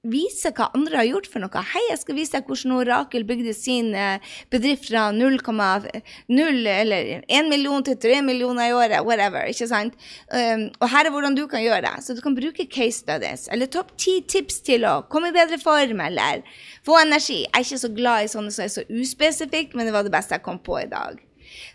vise 0.07 0.53
hva 0.55 0.69
andre 0.77 1.01
har 1.01 1.09
gjort 1.09 1.29
for 1.31 1.43
noe. 1.43 1.63
Hei, 1.73 1.83
jeg 1.91 2.01
skal 2.03 2.17
vise 2.19 2.35
deg 2.35 2.49
hvordan 2.49 2.75
Orakel 2.77 3.25
bygde 3.29 3.55
sin 3.57 3.91
eh, 3.99 4.23
bedrift 4.53 4.89
fra 4.91 5.09
0,0 5.15 6.69
eller 6.75 7.11
1 7.27 7.51
million 7.51 7.85
til 7.87 7.99
3 7.99 8.21
millioner 8.27 8.71
i 8.71 8.77
året, 8.77 9.03
whatever. 9.07 9.49
ikke 9.51 9.69
sant? 9.71 9.99
Um, 10.31 10.69
og 10.79 10.87
her 10.93 11.09
er 11.09 11.15
hvordan 11.15 11.37
du 11.39 11.47
kan 11.51 11.65
gjøre 11.65 11.83
det. 11.87 11.97
Så 12.05 12.15
du 12.15 12.23
kan 12.25 12.37
bruke 12.39 12.69
case 12.71 13.03
studies, 13.03 13.49
eller 13.53 13.71
topp 13.71 13.95
ti 13.99 14.21
tips 14.29 14.63
til 14.67 14.87
å 14.89 15.01
komme 15.11 15.33
i 15.33 15.37
bedre 15.37 15.59
form, 15.63 16.01
eller 16.05 16.45
få 16.87 17.01
energi. 17.03 17.43
Jeg 17.45 17.53
er 17.55 17.67
ikke 17.67 17.83
så 17.85 17.93
glad 17.95 18.25
i 18.25 18.33
sånne 18.33 18.55
som 18.55 18.67
er 18.67 18.73
så 18.75 18.87
uspesifikke, 18.89 19.79
men 19.79 19.89
det 19.89 19.97
var 19.97 20.07
det 20.07 20.15
beste 20.15 20.39
jeg 20.39 20.47
kom 20.47 20.63
på 20.63 20.79
i 20.83 20.89
dag. 20.91 21.19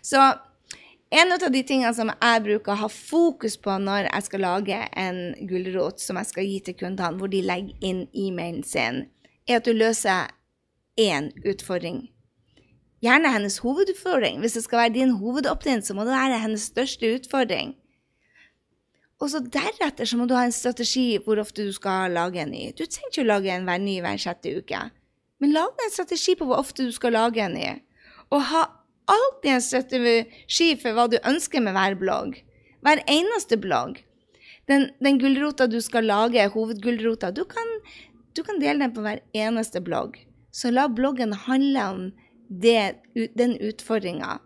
Så 0.04 0.20
en 1.14 1.32
av 1.32 1.44
de 1.52 1.60
tingene 1.62 1.92
som 1.94 2.10
jeg 2.10 2.42
bruker 2.42 2.74
å 2.74 2.80
ha 2.84 2.88
fokus 2.90 3.54
på 3.62 3.76
når 3.78 4.08
jeg 4.08 4.26
skal 4.26 4.42
lage 4.42 4.78
en 4.98 5.20
gulrot 5.46 6.02
som 6.02 6.18
jeg 6.18 6.30
skal 6.30 6.48
gi 6.48 6.56
til 6.66 6.76
kundene, 6.80 7.18
hvor 7.20 7.30
de 7.30 7.42
legger 7.44 7.86
inn 7.86 8.00
e-mailen 8.10 8.64
sin, 8.66 9.04
er 9.46 9.60
at 9.60 9.68
du 9.68 9.76
løser 9.76 10.32
én 10.98 11.30
utfordring. 11.46 12.08
Gjerne 13.04 13.30
hennes 13.30 13.60
hovedutfordring. 13.60 14.40
Hvis 14.40 14.56
det 14.58 14.64
skal 14.64 14.80
være 14.80 14.94
din 14.94 15.16
hovedopt-in, 15.20 15.84
så 15.84 15.94
må 15.94 16.06
det 16.08 16.16
være 16.16 16.40
hennes 16.40 16.66
største 16.72 17.10
utfordring. 17.18 17.74
Og 19.22 19.30
så 19.30 19.42
deretter 19.44 20.08
så 20.08 20.18
må 20.18 20.26
du 20.26 20.34
ha 20.34 20.46
en 20.48 20.54
strategi 20.54 21.20
hvor 21.22 21.38
ofte 21.38 21.66
du 21.68 21.72
skal 21.76 22.14
lage 22.16 22.42
en 22.42 22.50
ny. 22.50 22.70
Du 22.74 22.82
trenger 22.86 23.12
ikke 23.12 23.26
å 23.26 23.30
lage 23.30 23.52
en 23.54 23.68
hver 23.68 23.82
ny 23.82 24.00
hver 24.02 24.18
sjette 24.20 24.56
uke, 24.58 24.86
men 25.38 25.54
lag 25.54 25.84
en 25.84 25.92
strategi 25.94 26.34
på 26.38 26.48
hvor 26.48 26.58
ofte 26.64 26.88
du 26.88 26.94
skal 26.94 27.14
lage 27.14 27.44
en 27.44 27.54
ny. 27.54 27.68
Og 28.34 28.42
ha 28.50 28.64
alltid 29.10 29.50
en 29.52 29.62
strategi 29.62 30.74
for 30.80 30.96
hva 30.96 31.06
du 31.10 31.18
ønsker 31.20 31.62
med 31.64 31.76
hver 31.76 31.96
blogg. 32.00 32.38
Hver 32.84 33.02
eneste 33.10 33.58
blogg. 33.60 34.00
Den, 34.70 34.88
den 35.04 35.18
gulrota 35.20 35.66
du 35.68 35.80
skal 35.84 36.08
lage, 36.08 36.46
hovedgulrota, 36.54 37.30
du 37.34 37.44
kan, 37.48 37.74
du 38.36 38.42
kan 38.44 38.60
dele 38.62 38.86
den 38.86 38.94
på 38.96 39.04
hver 39.04 39.20
eneste 39.36 39.82
blogg. 39.84 40.16
Så 40.54 40.70
la 40.72 40.86
bloggen 40.88 41.34
handle 41.46 41.84
om 41.90 42.02
det, 42.48 42.94
den 43.36 43.56
utfordringa 43.60 44.38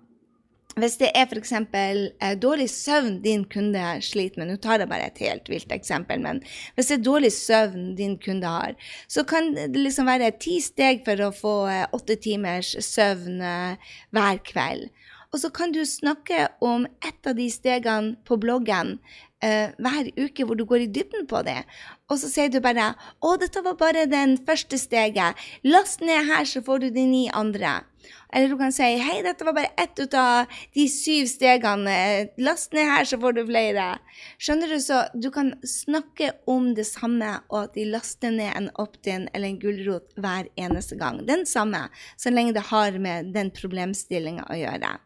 hvis 0.82 0.98
det 1.00 1.10
er 1.16 1.28
f.eks. 1.28 1.52
Eh, 1.54 2.34
dårlig 2.40 2.68
søvn 2.72 3.18
din 3.24 3.44
kunde 3.50 3.82
sliter 4.04 4.42
med, 4.42 4.50
nå 4.52 4.58
tar 4.62 4.82
jeg 4.82 4.90
bare 4.90 5.10
et 5.10 5.22
helt 5.24 5.50
vilt 5.50 5.72
eksempel, 5.74 6.22
men 6.24 6.42
hvis 6.76 6.90
det 6.90 6.98
er 6.98 7.06
dårlig 7.06 7.32
søvn 7.34 7.92
din 7.98 8.16
kunde 8.22 8.48
har, 8.48 8.76
så 9.08 9.24
kan 9.28 9.52
det 9.56 9.76
liksom 9.76 10.08
være 10.08 10.32
ti 10.40 10.58
steg 10.64 11.04
for 11.06 11.24
å 11.24 11.32
få 11.34 11.54
eh, 11.72 11.84
åtte 11.96 12.18
timers 12.22 12.74
søvn 12.84 13.42
eh, 13.44 13.94
hver 14.14 14.42
kveld. 14.46 14.88
Og 15.28 15.42
så 15.42 15.50
kan 15.52 15.72
du 15.74 15.82
snakke 15.84 16.46
om 16.64 16.86
ett 17.04 17.26
av 17.28 17.36
de 17.36 17.50
stegene 17.52 18.14
på 18.24 18.38
bloggen 18.40 18.96
eh, 19.44 19.74
hver 19.76 20.08
uke 20.16 20.46
hvor 20.46 20.56
du 20.56 20.64
går 20.68 20.86
i 20.86 20.90
dybden 20.92 21.26
på 21.28 21.42
det. 21.46 21.60
Og 22.08 22.16
så 22.20 22.30
sier 22.32 22.48
du 22.48 22.60
bare 22.64 22.94
'Å, 22.94 23.36
dette 23.40 23.62
var 23.64 23.76
bare 23.76 24.06
den 24.08 24.38
første 24.38 24.78
steget. 24.78 25.36
Last 25.64 26.00
ned 26.00 26.24
her, 26.26 26.44
så 26.44 26.64
får 26.64 26.78
du 26.80 26.90
de 26.90 27.04
ni 27.06 27.28
andre'. 27.28 27.84
Eller 28.32 28.48
du 28.48 28.58
kan 28.58 28.72
si 28.72 28.82
'Hei, 28.82 29.22
dette 29.22 29.44
var 29.44 29.52
bare 29.56 29.72
ett 29.76 29.98
ut 29.98 30.14
av 30.14 30.46
de 30.74 30.88
syv 30.88 31.26
stegene. 31.26 32.28
Last 32.38 32.72
ned 32.72 32.86
her, 32.86 33.04
så 33.04 33.18
får 33.20 33.32
du 33.32 33.44
flere'. 33.44 33.98
Skjønner 34.38 34.68
du? 34.68 34.78
Så 34.80 35.02
du 35.14 35.30
kan 35.30 35.54
snakke 35.64 36.32
om 36.46 36.74
det 36.74 36.86
samme, 36.86 37.40
og 37.48 37.62
at 37.62 37.74
de 37.74 37.84
laster 37.84 38.30
ned 38.30 38.52
en 38.56 38.70
opt-in 38.74 39.28
eller 39.34 39.48
en 39.48 39.60
gulrot 39.60 40.14
hver 40.16 40.48
eneste 40.56 40.98
gang. 40.98 41.26
Den 41.26 41.46
samme, 41.46 41.88
så 42.16 42.30
lenge 42.30 42.54
det 42.54 42.68
har 42.70 42.98
med 42.98 43.32
den 43.34 43.50
problemstillinga 43.50 44.48
å 44.50 44.56
gjøre. 44.56 44.98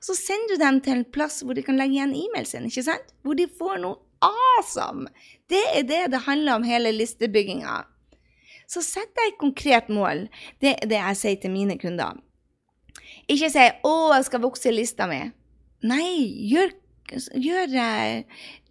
Så 0.00 0.14
sender 0.14 0.56
du 0.56 0.64
dem 0.64 0.80
til 0.80 0.98
en 0.98 1.04
plass 1.04 1.42
hvor 1.42 1.54
de 1.54 1.62
kan 1.62 1.78
legge 1.78 1.98
igjen 1.98 2.14
e-mailen 2.14 2.46
sin, 2.46 2.66
ikke 2.70 2.86
sant? 2.86 3.14
Hvor 3.22 3.38
de 3.38 3.46
får 3.46 3.78
noe 3.82 3.98
awesome. 4.24 5.08
Det 5.50 5.62
er 5.74 5.86
det 5.86 6.02
det 6.12 6.24
handler 6.26 6.58
om, 6.58 6.66
hele 6.66 6.92
listebygginga. 6.94 7.84
Så 8.68 8.82
sett 8.84 9.14
deg 9.16 9.32
et 9.32 9.40
konkret 9.40 9.88
mål. 9.88 10.26
Det 10.60 10.74
er 10.74 10.90
det 10.90 10.98
jeg 11.00 11.20
sier 11.22 11.40
til 11.40 11.54
mine 11.54 11.78
kunder. 11.80 12.18
Ikke 13.28 13.50
si 13.50 13.64
'Å, 13.64 14.14
jeg 14.14 14.24
skal 14.24 14.44
vokse 14.44 14.70
lista 14.72 15.06
mi'. 15.08 15.32
Nei, 15.82 16.48
gjør 16.50 16.72
gjør 17.16 17.70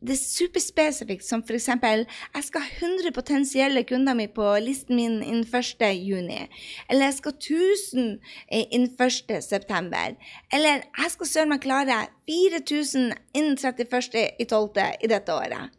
det 0.07 0.17
superspesifikt, 0.19 1.25
som 1.25 1.41
f.eks.: 1.41 1.67
Jeg 1.67 2.43
skal 2.43 2.62
ha 2.62 2.67
100 2.88 3.12
potensielle 3.13 3.83
kunder 3.83 4.13
mi 4.13 4.27
på 4.27 4.45
listen 4.62 4.95
min 4.95 5.21
innen 5.23 5.45
1.6. 5.45 6.47
Eller 6.89 7.05
jeg 7.05 7.13
skal 7.13 7.33
1000 7.33 8.19
innen 8.51 8.89
1.9. 8.99 10.15
Eller 10.53 10.83
jeg 10.97 11.12
skal 11.12 11.27
søren 11.27 11.49
meg 11.49 11.62
klare 11.62 12.07
4000 12.29 13.13
innen 13.33 13.57
31.12. 13.57 15.03
i 15.03 15.07
dette 15.07 15.33
året. 15.33 15.76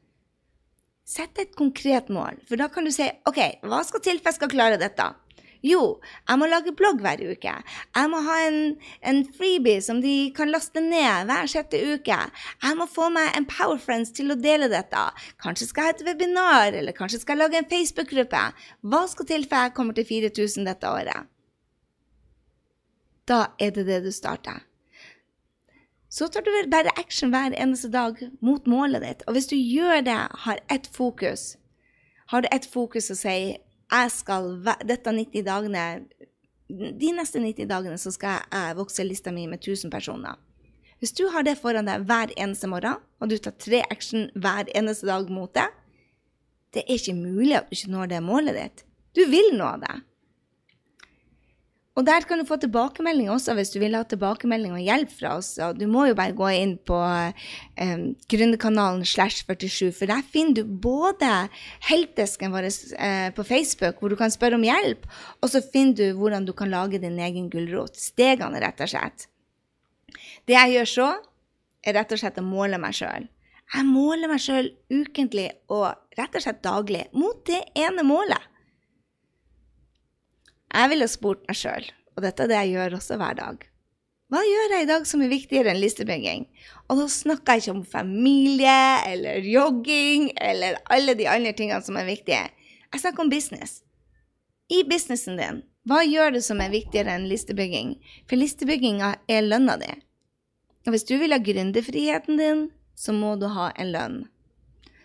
Sett 1.09 1.40
et 1.40 1.55
konkret 1.57 2.11
mål, 2.12 2.37
for 2.44 2.61
da 2.61 2.66
kan 2.68 2.85
du 2.85 2.92
si 2.92 3.07
OK, 3.29 3.40
hva 3.64 3.81
skal 3.87 4.05
til 4.05 4.21
for 4.21 4.29
jeg 4.29 4.40
skal 4.42 4.53
klare 4.53 4.81
dette? 4.81 5.07
Jo, 5.64 5.99
jeg 6.29 6.38
må 6.38 6.47
lage 6.47 6.75
blogg 6.77 7.01
hver 7.03 7.18
uke. 7.33 7.55
Jeg 7.97 8.11
må 8.12 8.21
ha 8.23 8.37
en, 8.47 8.59
en 9.03 9.23
freebie 9.35 9.81
som 9.83 10.03
de 10.05 10.29
kan 10.37 10.53
laste 10.53 10.83
ned 10.85 11.27
hver 11.27 11.51
sjette 11.51 11.81
uke. 11.97 12.18
Jeg 12.62 12.79
må 12.79 12.87
få 12.87 13.09
meg 13.14 13.33
en 13.35 13.49
Powerfriends 13.49 14.12
til 14.14 14.31
å 14.31 14.38
dele 14.38 14.68
dette. 14.71 15.03
Kanskje 15.42 15.71
skal 15.71 15.88
jeg 15.88 15.97
ha 15.97 15.97
et 15.97 16.07
webinar, 16.07 16.77
eller 16.79 16.94
kanskje 16.94 17.25
skal 17.25 17.38
jeg 17.38 17.42
lage 17.42 17.62
en 17.62 17.71
Facebook-gruppe. 17.73 18.44
Hva 18.87 19.03
skal 19.11 19.31
til 19.33 19.49
for 19.49 19.66
jeg 19.66 19.77
kommer 19.81 19.99
til 19.99 20.07
4000 20.12 20.71
dette 20.71 20.94
året? 20.94 21.35
Da 23.29 23.49
er 23.59 23.75
det 23.75 23.88
det 23.88 24.03
du 24.07 24.12
starter. 24.14 24.67
Så 26.09 26.29
tar 26.33 26.42
du 26.42 26.51
bare 26.73 26.92
action 26.97 27.31
hver 27.31 27.53
eneste 27.53 27.90
dag 27.92 28.16
mot 28.40 28.66
målet 28.66 29.05
ditt. 29.05 29.25
Og 29.29 29.37
hvis 29.37 29.49
du 29.51 29.57
gjør 29.57 30.01
det, 30.07 30.18
har 30.44 30.61
ett 30.73 30.88
fokus, 30.88 31.57
har 32.33 32.42
du 32.44 32.49
ett 32.53 32.66
fokus 32.66 33.11
og 33.12 33.21
sier 33.21 33.59
jeg 33.88 34.12
skal 34.12 34.51
dette 34.85 35.12
90 35.12 35.44
dagene 35.47 35.85
De 36.68 37.12
neste 37.16 37.40
90 37.40 37.68
dagene 37.68 37.97
så 37.97 38.12
skal 38.12 38.42
jeg 38.53 38.77
vokse 38.77 39.05
lista 39.05 39.33
mi 39.33 39.47
med 39.49 39.62
1000 39.62 39.90
personer. 39.90 40.37
Hvis 40.99 41.14
du 41.16 41.29
har 41.33 41.47
det 41.47 41.57
foran 41.57 41.88
deg 41.88 42.05
hver 42.05 42.35
eneste 42.37 42.68
morgen, 42.68 42.99
og 43.21 43.31
du 43.31 43.38
tar 43.38 43.55
tre 43.57 43.81
action 43.88 44.27
hver 44.35 44.68
eneste 44.77 45.07
dag 45.09 45.31
mot 45.33 45.53
det, 45.55 45.68
det 46.75 46.83
er 46.85 46.99
ikke 46.99 47.14
mulig 47.16 47.55
at 47.57 47.71
du 47.71 47.77
ikke 47.77 47.92
når 47.94 48.11
det 48.11 48.21
målet 48.23 48.59
ditt. 48.59 48.85
Du 49.16 49.23
vil 49.31 49.55
nå 49.57 49.71
det. 49.81 49.94
Og 51.98 52.04
der 52.06 52.22
kan 52.28 52.38
du 52.38 52.46
få 52.46 52.61
tilbakemelding 52.62 53.26
også 53.32 53.56
hvis 53.58 53.72
du 53.74 53.80
vil 53.82 53.96
ha 53.98 54.04
tilbakemelding 54.06 54.76
og 54.76 54.84
hjelp 54.87 55.11
fra 55.11 55.32
oss. 55.40 55.56
Og 55.64 55.80
du 55.80 55.88
må 55.90 56.04
jo 56.06 56.16
bare 56.18 56.37
gå 56.37 56.50
inn 56.54 56.76
på 56.87 56.98
um, 56.98 58.04
gründerkanalen 58.30 59.02
slash 59.02 59.42
47, 59.48 59.90
for 59.96 60.11
der 60.11 60.22
finner 60.22 60.61
du 60.61 60.76
både 60.84 61.32
heltdesken 61.88 62.54
vår 62.54 62.68
uh, 62.70 63.30
på 63.34 63.46
Facebook, 63.48 63.98
hvor 63.98 64.14
du 64.14 64.18
kan 64.20 64.30
spørre 64.30 64.61
om 64.61 64.66
hjelp, 64.66 65.08
og 65.42 65.50
så 65.50 65.62
finner 65.64 65.96
du 65.98 66.20
hvordan 66.20 66.46
du 66.46 66.54
kan 66.54 66.70
lage 66.70 67.02
din 67.02 67.18
egen 67.18 67.50
gulrot. 67.50 67.98
Stegene, 67.98 68.62
rett 68.62 68.84
og 68.84 68.92
slett. 68.94 69.26
Det 70.46 70.54
jeg 70.54 70.76
gjør 70.76 70.92
så, 70.92 71.08
er 71.82 71.98
rett 71.98 72.14
og 72.14 72.22
slett 72.22 72.38
å 72.38 72.46
måle 72.46 72.78
meg 72.78 72.94
sjøl. 72.94 73.26
Jeg 73.74 73.84
måler 73.84 74.30
meg 74.30 74.40
sjøl 74.40 74.70
ukentlig 74.88 75.50
og 75.74 75.90
rett 76.16 76.38
og 76.38 76.44
slett 76.44 76.62
daglig 76.64 77.02
mot 77.16 77.42
det 77.48 77.61
ene 77.76 78.06
målet. 78.06 78.40
Jeg 80.68 80.92
ville 80.92 81.09
spurt 81.09 81.44
meg 81.48 81.57
sjøl, 81.59 81.88
og 82.16 82.24
dette 82.24 82.44
er 82.44 82.50
det 82.50 82.61
jeg 82.61 82.76
gjør 82.76 82.96
også 82.98 83.18
hver 83.20 83.37
dag. 83.38 83.66
Hva 84.28 84.42
gjør 84.44 84.74
jeg 84.74 84.85
i 84.85 84.88
dag 84.90 85.07
som 85.09 85.22
er 85.24 85.31
viktigere 85.33 85.72
enn 85.72 85.81
listebygging? 85.81 86.42
Og 86.92 86.98
da 87.00 87.07
snakker 87.09 87.57
jeg 87.57 87.62
ikke 87.62 87.76
om 87.78 87.85
familie 87.88 88.81
eller 89.09 89.40
jogging 89.48 90.28
eller 90.37 90.76
alle 90.92 91.14
de 91.16 91.24
andre 91.33 91.54
tingene 91.57 91.81
som 91.85 91.96
er 91.96 92.04
viktige. 92.11 92.42
Jeg 92.92 93.00
snakker 93.00 93.24
om 93.24 93.33
business. 93.33 93.81
I 94.68 94.83
businessen 94.85 95.40
din, 95.40 95.62
hva 95.88 96.02
gjør 96.04 96.35
du 96.37 96.42
som 96.44 96.61
er 96.61 96.74
viktigere 96.74 97.14
enn 97.16 97.24
listebygging? 97.31 97.94
For 98.28 98.37
listebygginga 98.37 99.14
er 99.33 99.48
lønna 99.48 99.78
di. 99.81 99.88
Og 100.85 100.92
hvis 100.92 101.09
du 101.09 101.14
vil 101.20 101.33
ha 101.33 101.40
gründerfriheten 101.40 102.37
din, 102.37 102.66
så 102.92 103.14
må 103.16 103.33
du 103.40 103.48
ha 103.54 103.70
en 103.81 103.94
lønn. 103.94 104.18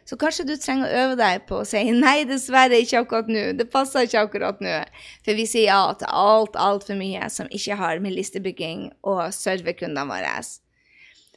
Så 0.03 0.17
kanskje 0.19 0.45
du 0.47 0.57
trenger 0.59 0.89
å 0.89 1.03
øve 1.03 1.19
deg 1.19 1.45
på 1.47 1.61
å 1.61 1.67
si 1.67 1.79
nei, 1.95 2.25
dessverre 2.27 2.81
ikke 2.83 3.03
akkurat 3.05 3.29
nå. 3.31 3.45
Det 3.59 3.69
passer 3.71 4.07
ikke 4.07 4.25
akkurat 4.27 4.59
nå. 4.63 4.75
For 5.23 5.39
vi 5.39 5.47
sier 5.47 5.69
ja 5.69 5.93
til 5.99 6.11
alt, 6.11 6.59
altfor 6.59 6.99
mye 6.99 7.29
som 7.31 7.47
ikke 7.51 7.79
har 7.79 8.03
med 8.03 8.17
listebygging 8.17 8.89
og 9.07 9.23
serverkundene 9.35 10.05
våre. 10.09 10.35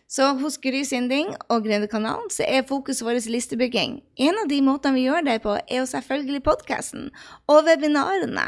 Så 0.06 0.28
hos 0.38 0.58
Gry 0.62 0.84
Sinding 0.86 1.32
og 1.50 1.64
Gründerkanalen 1.64 2.30
så 2.30 2.46
er 2.46 2.66
fokuset 2.66 3.02
vårt 3.06 3.26
listebygging. 3.30 3.98
En 4.22 4.38
av 4.42 4.46
de 4.50 4.60
måtene 4.62 4.94
vi 4.94 5.08
gjør 5.08 5.26
det 5.26 5.40
på, 5.42 5.56
er 5.58 5.80
jo 5.80 5.88
selvfølgelig 5.90 6.44
podkasten 6.46 7.10
og 7.50 7.66
webinarene 7.66 8.46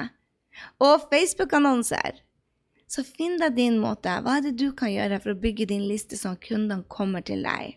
og 0.83 1.09
Facebook-annonser. 1.11 2.23
Så 2.89 3.05
finn 3.05 3.37
deg 3.43 3.59
din 3.59 3.83
måte. 3.83 4.15
Hva 4.23 4.39
er 4.39 4.47
det 4.47 4.55
du 4.59 4.71
kan 4.73 4.91
gjøre 4.93 5.19
for 5.21 5.35
å 5.35 5.41
bygge 5.43 5.67
din 5.75 5.85
liste 5.91 6.17
sånn 6.17 6.39
at 6.39 6.47
kundene 6.47 6.87
kommer 6.89 7.27
til 7.27 7.43
deg? 7.45 7.77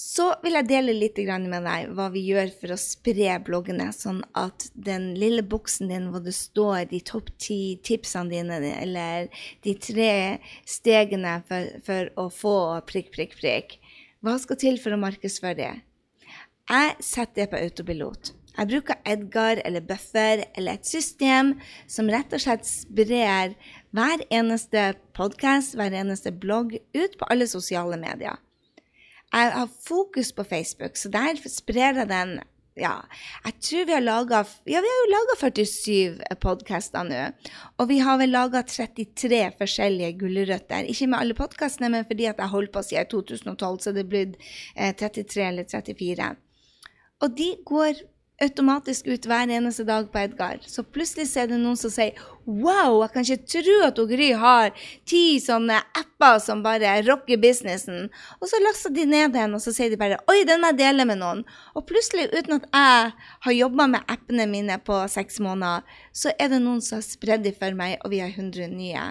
Så 0.00 0.30
vil 0.40 0.56
jeg 0.56 0.68
dele 0.70 0.94
litt 0.96 1.18
med 1.20 1.66
deg 1.66 1.90
hva 1.92 2.06
vi 2.14 2.22
gjør 2.30 2.48
for 2.56 2.72
å 2.72 2.78
spre 2.80 3.34
bloggene, 3.44 3.90
sånn 3.92 4.22
at 4.38 4.70
den 4.72 5.10
lille 5.20 5.44
boksen 5.44 5.92
din 5.92 6.08
hvor 6.12 6.24
det 6.24 6.32
står 6.36 6.88
de 6.92 7.02
topp 7.04 7.28
ti 7.36 7.76
tipsene 7.84 8.32
dine, 8.32 8.58
eller 8.80 9.28
de 9.66 9.74
tre 9.76 10.40
stegene 10.64 11.36
for, 11.48 11.68
for, 11.84 12.10
å 12.16 12.26
få 12.32 12.56
prikk, 12.88 13.12
prikk, 13.12 13.36
prikk 13.42 13.78
Hva 14.24 14.38
skal 14.40 14.60
til 14.64 14.80
for 14.80 14.96
å 14.96 15.02
markedsføre 15.04 15.58
det? 15.60 15.72
Jeg 16.70 16.96
setter 17.04 17.42
det 17.42 17.50
på 17.52 17.60
autopilot. 17.60 18.34
Jeg 18.56 18.68
bruker 18.72 19.00
Edgar 19.04 19.60
eller 19.64 19.84
Buffer 19.84 20.46
eller 20.54 20.78
et 20.78 20.88
system 20.88 21.58
som 21.88 22.08
rett 22.08 22.32
og 22.32 22.40
slett 22.40 22.64
sprer 22.68 23.56
hver 23.92 24.22
eneste 24.32 24.94
podkast, 25.16 25.76
hver 25.76 25.92
eneste 25.92 26.32
blogg 26.32 26.78
ut 26.96 27.18
på 27.20 27.28
alle 27.28 27.48
sosiale 27.50 28.00
medier. 28.00 28.40
Jeg 29.30 29.52
har 29.54 29.68
fokus 29.86 30.32
på 30.34 30.44
Facebook, 30.44 30.96
så 30.98 31.10
der 31.12 31.38
sprer 31.48 32.00
jeg 32.02 32.08
den 32.10 32.40
ja, 32.78 32.94
jeg 33.44 33.56
tror 33.66 33.86
vi 33.88 33.92
har 33.92 34.02
laga 34.02 34.38
Ja, 34.70 34.80
vi 34.80 34.88
har 34.88 35.00
jo 35.02 35.08
laga 35.10 35.34
47 35.40 36.36
podkaster 36.40 37.04
nå. 37.04 37.24
Og 37.82 37.90
vi 37.90 37.98
har 38.00 38.20
vel 38.20 38.30
laga 38.32 38.62
33 38.62 39.40
forskjellige 39.58 40.18
gulrøtter. 40.22 40.86
Ikke 40.88 41.08
med 41.10 41.18
alle 41.18 41.36
podkastene, 41.36 41.90
men 41.92 42.06
fordi 42.08 42.28
at 42.30 42.40
jeg 42.40 42.54
holdt 42.54 42.72
på 42.72 42.84
siden 42.86 43.10
2012, 43.10 43.80
så 43.84 43.92
det 43.96 44.04
er 44.04 44.12
blitt 44.14 44.38
eh, 44.76 44.94
33 44.94 45.44
eller 45.48 45.68
34. 45.68 46.30
Og 47.20 47.36
de 47.36 47.50
går 47.68 48.00
automatisk 48.40 49.06
ut 49.06 49.26
hver 49.28 49.50
eneste 49.52 49.84
dag 49.84 50.06
på 50.12 50.18
Edgar. 50.22 50.60
Så 50.64 50.82
plutselig 50.82 51.28
er 51.36 51.50
det 51.50 51.58
noen 51.60 51.78
som 51.78 51.92
sier 51.92 52.18
Wow, 52.48 53.02
jeg 53.04 53.12
kan 53.14 53.26
ikke 53.26 53.50
tro 53.52 53.76
at 53.86 54.00
Gry 54.10 54.30
har 54.40 54.72
ti 55.08 55.38
sånne 55.42 55.76
apper 56.00 56.40
som 56.42 56.64
bare 56.64 56.96
rocker 57.06 57.38
businessen. 57.40 58.08
Og 58.40 58.50
så 58.50 58.60
laster 58.64 58.94
de 58.96 59.04
ned 59.06 59.36
den, 59.36 59.54
og 59.54 59.62
så 59.62 59.74
sier 59.76 59.92
de 59.92 60.00
bare 60.00 60.18
Oi, 60.32 60.40
den 60.48 60.62
må 60.62 60.72
jeg 60.72 60.80
dele 60.80 61.06
med 61.08 61.20
noen. 61.20 61.44
Og 61.76 61.86
plutselig, 61.88 62.30
uten 62.32 62.58
at 62.58 62.68
jeg 62.72 63.14
har 63.46 63.56
jobba 63.58 63.88
med 63.94 64.12
appene 64.16 64.48
mine 64.50 64.80
på 64.84 64.98
seks 65.12 65.40
måneder, 65.44 65.84
så 66.12 66.32
er 66.40 66.52
det 66.54 66.62
noen 66.64 66.82
som 66.84 66.98
har 66.98 67.06
spredd 67.06 67.44
dem 67.46 67.56
for 67.56 67.76
meg, 67.76 67.98
og 68.00 68.14
vi 68.14 68.22
har 68.24 68.32
100 68.32 68.72
nye 68.72 69.08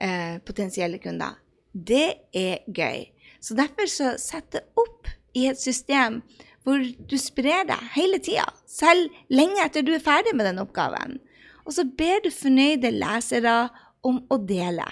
eh, 0.00 0.36
potensielle 0.46 1.02
kunder. 1.02 1.40
Det 1.74 2.06
er 2.36 2.62
gøy. 2.70 3.10
Så 3.40 3.56
derfor 3.58 3.90
så 3.90 4.14
setter 4.20 4.62
jeg 4.62 4.78
opp 4.80 5.10
i 5.36 5.46
et 5.50 5.60
system 5.60 6.20
hvor 6.64 6.82
du 7.08 7.16
sprer 7.20 7.64
deg 7.68 7.92
hele 7.94 8.20
tida, 8.22 8.46
selv 8.68 9.12
lenge 9.32 9.62
etter 9.64 9.84
du 9.86 9.94
er 9.96 10.04
ferdig 10.04 10.34
med 10.36 10.48
den 10.48 10.60
oppgaven. 10.62 11.18
Og 11.64 11.76
så 11.76 11.84
ber 11.84 12.22
du 12.24 12.30
fornøyde 12.34 12.92
lesere 12.94 13.70
om 14.06 14.22
å 14.32 14.40
dele. 14.44 14.86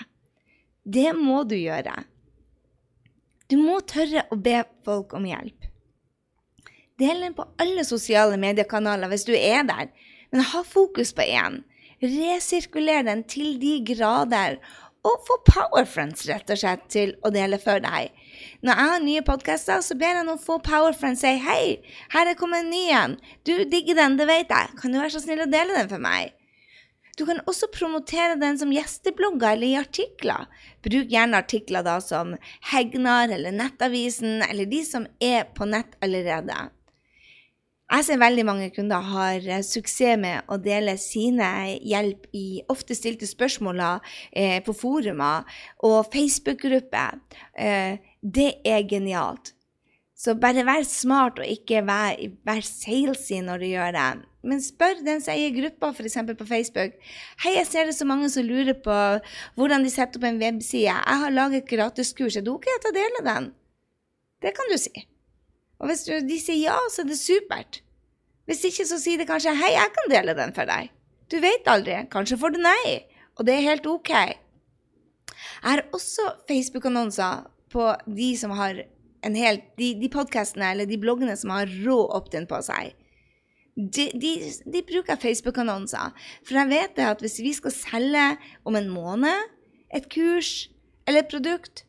Det 0.89 1.11
må 1.17 1.43
du 1.49 1.57
gjøre. 1.59 1.95
Du 3.49 3.57
må 3.61 3.81
tørre 3.89 4.27
å 4.33 4.37
be 4.41 4.63
folk 4.85 5.15
om 5.17 5.27
hjelp. 5.29 5.69
Del 6.99 7.23
den 7.23 7.37
på 7.37 7.47
alle 7.63 7.85
sosiale 7.87 8.37
mediekanaler 8.41 9.11
hvis 9.13 9.27
du 9.29 9.35
er 9.37 9.63
der, 9.69 9.91
men 10.33 10.45
ha 10.51 10.65
fokus 10.67 11.15
på 11.17 11.25
én. 11.25 11.63
Resirkuler 12.03 13.07
den 13.07 13.25
til 13.31 13.57
de 13.63 13.79
grader, 13.87 14.59
og 15.07 15.23
få 15.27 15.39
powerfriends 15.47 16.27
rett 16.29 16.51
og 16.51 16.61
slett 16.61 16.89
til 16.93 17.15
å 17.25 17.31
dele 17.33 17.61
for 17.63 17.81
deg. 17.83 18.11
Når 18.63 18.73
jeg 18.75 18.93
har 18.93 19.05
nye 19.05 19.27
podkaster, 19.27 19.85
så 19.85 19.97
ber 19.99 20.19
jeg 20.19 20.27
noen 20.29 20.43
få 20.43 20.59
powerfriends 20.65 21.25
si 21.25 21.35
hei, 21.43 21.79
her 22.15 22.31
er 22.31 22.39
kommet 22.39 22.65
en 22.65 22.73
ny 22.73 22.85
en. 22.95 23.17
Du 23.49 23.55
digger 23.71 23.99
den, 23.99 24.19
det 24.21 24.29
vet 24.31 24.53
jeg. 24.53 24.75
Kan 24.81 24.95
du 24.95 25.01
være 25.01 25.15
så 25.17 25.23
snill 25.25 25.45
å 25.47 25.51
dele 25.51 25.77
den 25.77 25.91
for 25.91 26.03
meg? 26.03 26.35
Du 27.19 27.25
kan 27.27 27.41
også 27.51 27.67
promotere 27.75 28.39
den 28.39 28.59
som 28.61 28.71
gjesteblogger 28.71 29.57
eller 29.57 29.67
i 29.67 29.79
artikler. 29.81 30.47
Bruk 30.87 31.11
gjerne 31.11 31.41
artikler 31.43 31.83
da 31.83 31.97
som 32.05 32.37
Hegnar 32.71 33.35
eller 33.35 33.55
Nettavisen, 33.57 34.45
eller 34.47 34.71
de 34.71 34.85
som 34.87 35.09
er 35.19 35.49
på 35.57 35.67
nett 35.67 35.99
allerede. 36.05 36.69
Jeg 37.89 38.05
ser 38.05 38.21
veldig 38.21 38.45
mange 38.45 38.69
kunder 38.77 39.01
har 39.01 39.47
eh, 39.49 39.63
suksess 39.65 40.21
med 40.21 40.51
å 40.53 40.59
dele 40.61 40.93
sine 41.01 41.49
hjelp 41.81 42.27
i 42.37 42.61
ofte 42.69 42.93
stilte 42.95 43.27
spørsmål 43.27 43.81
eh, 43.81 44.59
på 44.63 44.75
forumer 44.77 45.49
og 45.89 46.11
Facebook-grupper. 46.13 47.17
Det 48.29 48.51
er 48.67 48.83
genialt. 48.89 49.55
Så 50.19 50.35
bare 50.35 50.65
vær 50.67 50.83
smart 50.83 51.39
og 51.39 51.47
ikke 51.47 51.85
vær, 51.87 52.19
vær 52.45 52.65
salesy 52.67 53.39
når 53.47 53.63
du 53.63 53.67
gjør 53.71 53.93
det. 53.95 54.07
Men 54.51 54.63
spør 54.63 55.03
den 55.07 55.23
som 55.23 55.35
eier 55.35 55.55
gruppa, 55.55 55.93
f.eks. 55.95 56.19
på 56.41 56.47
Facebook. 56.47 56.97
'Hei, 57.43 57.55
jeg 57.55 57.67
ser 57.67 57.87
det 57.87 57.95
så 57.95 58.05
mange 58.05 58.31
som 58.31 58.47
lurer 58.47 58.75
på 58.75 58.97
hvordan 59.55 59.85
de 59.87 59.91
setter 59.91 60.19
opp 60.19 60.27
en 60.27 60.41
webside. 60.43 60.91
Jeg 60.91 61.21
har 61.23 61.31
laget 61.31 61.63
et 61.63 61.71
gratiskurs. 61.71 62.37
Er 62.37 62.43
det 62.47 62.53
OK 62.53 62.67
at 62.75 62.89
jeg 62.89 62.97
deler 62.99 63.27
den?' 63.31 63.53
Det 64.43 64.53
kan 64.55 64.71
du 64.71 64.79
si. 64.79 65.07
Og 65.79 65.87
hvis 65.87 66.05
de 66.07 66.39
sier 66.41 66.65
ja, 66.71 66.79
så 66.91 67.03
er 67.03 67.11
det 67.11 67.19
supert. 67.19 67.83
Hvis 68.47 68.65
ikke, 68.65 68.87
så 68.87 68.99
sier 68.99 69.19
de 69.19 69.27
kanskje 69.27 69.55
'Hei, 69.55 69.73
jeg 69.77 69.95
kan 69.95 70.11
dele 70.15 70.35
den 70.35 70.55
for 70.55 70.67
deg'. 70.67 70.91
Du 71.31 71.39
vet 71.41 71.67
aldri. 71.67 72.03
Kanskje 72.11 72.39
får 72.39 72.57
du 72.57 72.59
nei. 72.63 73.05
Og 73.39 73.47
det 73.47 73.55
er 73.55 73.71
helt 73.71 73.87
OK. 73.87 74.11
Jeg 74.11 74.37
har 75.63 75.85
også 75.93 76.27
Facebook-annonser 76.49 77.47
på 77.73 77.91
de 78.07 78.31
som 78.39 78.55
har 78.57 78.85
en 79.27 79.37
helt 79.39 79.65
de, 79.81 79.93
de 79.99 80.11
podkastene 80.13 80.73
eller 80.73 80.89
de 80.89 80.99
bloggene 81.01 81.35
som 81.37 81.53
har 81.55 81.71
rå 81.85 81.99
opt-in 82.17 82.49
på 82.49 82.61
seg. 82.65 82.95
De, 83.79 84.09
de, 84.19 84.33
de 84.67 84.83
bruker 84.87 85.21
Facebook-annonser. 85.23 86.15
For 86.47 86.59
jeg 86.59 86.71
vet 86.73 86.99
at 87.05 87.21
hvis 87.23 87.39
vi 87.45 87.53
skal 87.55 87.75
selge 87.75 88.25
om 88.67 88.79
en 88.79 88.91
måned 88.91 89.55
et 89.95 90.09
kurs 90.13 90.69
eller 91.07 91.23
et 91.23 91.31
produkt, 91.31 91.85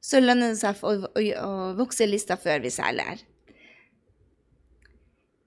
så 0.00 0.20
lønner 0.20 0.52
det 0.52 0.60
seg 0.60 0.80
å, 0.84 0.94
å, 1.08 1.24
å 1.44 1.52
vokse 1.78 2.06
lista 2.08 2.36
før 2.40 2.62
vi 2.64 2.72
selger. 2.72 3.24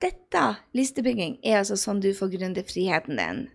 Dette, 0.03 0.43
listebygging, 0.75 1.37
er 1.45 1.61
altså 1.61 1.77
sånn 1.79 2.01
du 2.03 2.09
får 2.17 2.33
gründerfriheten 2.33 3.17
din. 3.17 3.45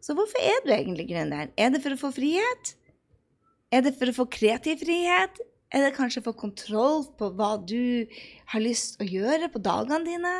Så 0.00 0.16
hvorfor 0.16 0.40
er 0.40 0.62
du 0.64 0.72
egentlig 0.72 1.10
gründer? 1.10 1.50
Er 1.60 1.74
det 1.74 1.82
for 1.84 1.94
å 1.94 2.00
få 2.00 2.10
frihet? 2.16 2.74
Er 3.70 3.84
det 3.84 3.92
for 3.98 4.10
å 4.10 4.16
få 4.16 4.26
kreativ 4.32 4.80
frihet? 4.80 5.36
Er 5.70 5.84
det 5.86 5.94
kanskje 5.94 6.24
for 6.24 6.34
kontroll 6.34 7.04
på 7.18 7.30
hva 7.38 7.52
du 7.62 8.06
har 8.52 8.62
lyst 8.62 8.98
å 8.98 9.06
gjøre 9.06 9.50
på 9.52 9.62
dagene 9.62 10.02
dine? 10.06 10.34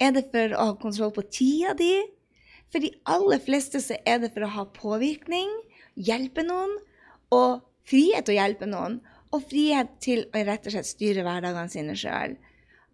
Er 0.00 0.14
det 0.16 0.30
for 0.32 0.54
å 0.56 0.70
ha 0.70 0.76
kontroll 0.80 1.12
på 1.14 1.26
tida 1.28 1.74
di? 1.76 1.92
For 2.72 2.82
de 2.82 2.90
aller 3.06 3.42
fleste 3.44 3.82
så 3.84 3.98
er 4.08 4.22
det 4.22 4.32
for 4.34 4.46
å 4.46 4.52
ha 4.56 4.64
påvirkning, 4.74 5.52
hjelpe 5.94 6.42
noen, 6.46 6.72
og 7.34 7.60
frihet 7.86 8.26
til 8.26 8.34
å 8.34 8.40
hjelpe 8.40 8.66
noen, 8.70 8.98
og 9.34 9.44
frihet 9.50 9.92
til 10.02 10.24
å 10.32 10.44
rett 10.46 10.66
og 10.66 10.74
slett 10.74 10.88
styre 10.88 11.26
hverdagene 11.26 11.70
sine 11.70 11.96
sjøl. 11.98 12.38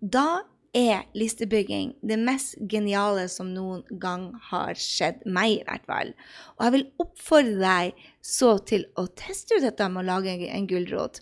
Da 0.00 0.42
er 0.76 1.06
listebygging 1.18 1.94
det 2.06 2.18
mest 2.20 2.58
geniale 2.70 3.26
som 3.30 3.50
noen 3.54 3.82
gang 4.02 4.30
har 4.50 4.78
skjedd 4.78 5.24
meg, 5.26 5.60
i 5.60 5.64
hvert 5.66 5.86
fall. 5.88 6.12
Og 6.58 6.66
jeg 6.66 6.76
vil 6.76 6.86
oppfordre 7.04 7.58
deg 7.62 8.09
så 8.20 8.58
til 8.68 8.84
å 9.00 9.06
teste 9.16 9.56
ut 9.56 9.64
dette 9.64 9.86
med 9.88 10.02
å 10.02 10.08
lage 10.10 10.34
en 10.52 10.66
gulrot. 10.68 11.20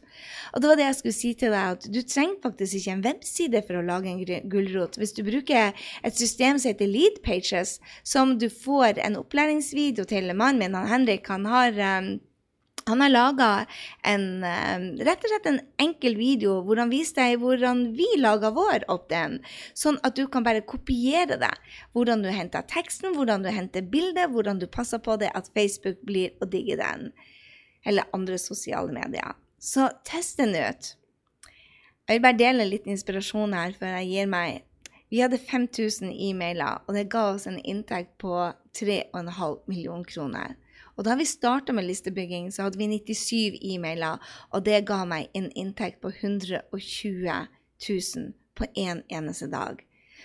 Og 0.52 0.62
det 0.62 0.70
var 0.70 0.80
det 0.80 0.86
jeg 0.88 0.98
skulle 0.98 1.18
si 1.18 1.32
til 1.38 1.54
deg, 1.54 1.76
at 1.76 1.86
du 1.94 2.00
trenger 2.02 2.40
faktisk 2.42 2.80
ikke 2.80 2.94
en 2.96 3.04
webside 3.06 3.62
for 3.66 3.78
å 3.78 3.84
lage 3.86 4.10
en 4.10 4.48
gulrot. 4.50 4.98
Hvis 4.98 5.14
du 5.14 5.22
bruker 5.26 5.74
et 6.02 6.18
system 6.18 6.58
som 6.58 6.72
heter 6.72 6.90
Lead 6.90 7.20
Pages, 7.26 7.78
som 8.02 8.36
du 8.38 8.48
får 8.50 8.98
en 9.04 9.20
opplæringsvideo 9.20 10.08
til 10.10 10.32
mannen 10.34 10.64
min, 10.64 10.74
han 10.74 10.90
Henrik, 10.90 11.30
han 11.30 11.46
har 11.46 11.78
um, 12.00 12.16
han 12.88 13.02
har 13.04 13.12
laga 13.12 13.48
en 14.06 14.44
eh, 14.46 14.86
rett 15.06 15.24
og 15.24 15.32
slett 15.32 15.48
en 15.50 15.60
enkel 15.84 16.16
video 16.18 16.58
hvor 16.66 16.80
han 16.80 16.92
viser 16.92 17.20
deg 17.20 17.42
hvordan 17.42 17.84
vi 17.98 18.08
lager 18.20 18.54
vår 18.56 18.86
opt-in, 18.92 19.38
sånn 19.76 20.00
at 20.06 20.16
du 20.18 20.24
kan 20.32 20.46
bare 20.46 20.64
kopiere 20.66 21.38
det. 21.40 21.54
Hvordan 21.96 22.24
du 22.24 22.30
henter 22.32 22.66
teksten, 22.68 23.14
hvordan 23.16 23.44
du 23.44 23.50
henter 23.52 23.84
bildet, 23.84 24.32
hvordan 24.32 24.62
du 24.62 24.68
passer 24.70 25.02
på 25.04 25.18
det 25.20 25.32
at 25.36 25.50
Facebook 25.54 26.00
blir 26.08 26.32
å 26.40 26.48
digge 26.48 26.78
den. 26.80 27.12
Eller 27.86 28.08
andre 28.16 28.38
sosiale 28.40 28.92
medier. 28.92 29.36
Så 29.58 29.90
test 30.06 30.40
den 30.40 30.54
ut. 30.56 30.94
Jeg 32.08 32.16
vil 32.16 32.24
bare 32.24 32.40
dele 32.40 32.64
litt 32.64 32.86
inspirasjon 32.88 33.52
her 33.52 33.74
før 33.76 33.98
jeg 33.98 34.10
gir 34.14 34.32
meg. 34.32 34.62
Vi 35.08 35.22
hadde 35.22 35.40
5000 35.40 36.12
e-mailer, 36.12 36.82
og 36.86 36.96
det 36.96 37.08
ga 37.12 37.30
oss 37.34 37.46
en 37.48 37.58
inntekt 37.60 38.14
på 38.20 38.32
3,5 38.76 39.68
millioner 39.68 40.08
kroner. 40.08 40.56
Og 40.98 41.06
da 41.06 41.14
vi 41.14 41.24
starta 41.28 41.72
med 41.72 41.86
listebygging, 41.86 42.50
så 42.50 42.66
hadde 42.66 42.78
vi 42.80 42.88
97 42.90 43.60
e-mailer, 43.62 44.18
og 44.50 44.64
det 44.66 44.82
ga 44.88 45.04
meg 45.06 45.30
en 45.38 45.46
inntekt 45.54 46.00
på 46.02 46.10
120 46.10 46.66
000 47.86 48.32
på 48.58 48.66
én 48.74 48.98
en 48.98 49.02
eneste 49.20 49.46
dag. 49.52 49.78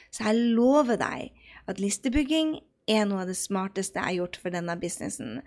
Så 0.10 0.26
jeg 0.26 0.56
lover 0.58 0.98
deg 0.98 1.30
at 1.70 1.82
listebygging 1.82 2.58
er 2.90 3.06
noe 3.06 3.22
av 3.22 3.30
det 3.30 3.38
smarteste 3.38 4.00
jeg 4.00 4.10
har 4.10 4.18
gjort 4.18 4.40
for 4.42 4.56
denne 4.56 4.76
businessen. 4.82 5.40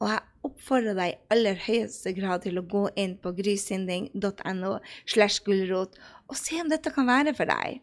Og 0.00 0.08
jeg 0.08 0.48
oppfordrer 0.48 0.96
deg 0.96 1.12
i 1.12 1.20
aller 1.34 1.60
høyeste 1.60 2.14
grad 2.16 2.46
til 2.46 2.56
å 2.56 2.64
gå 2.64 2.86
inn 2.96 3.18
på 3.20 3.34
grysynding.no 3.36 4.72
slash 5.04 5.44
gulrot 5.44 6.00
og 6.30 6.38
se 6.40 6.56
om 6.62 6.72
dette 6.72 6.92
kan 6.94 7.08
være 7.10 7.36
for 7.36 7.52
deg. 7.52 7.82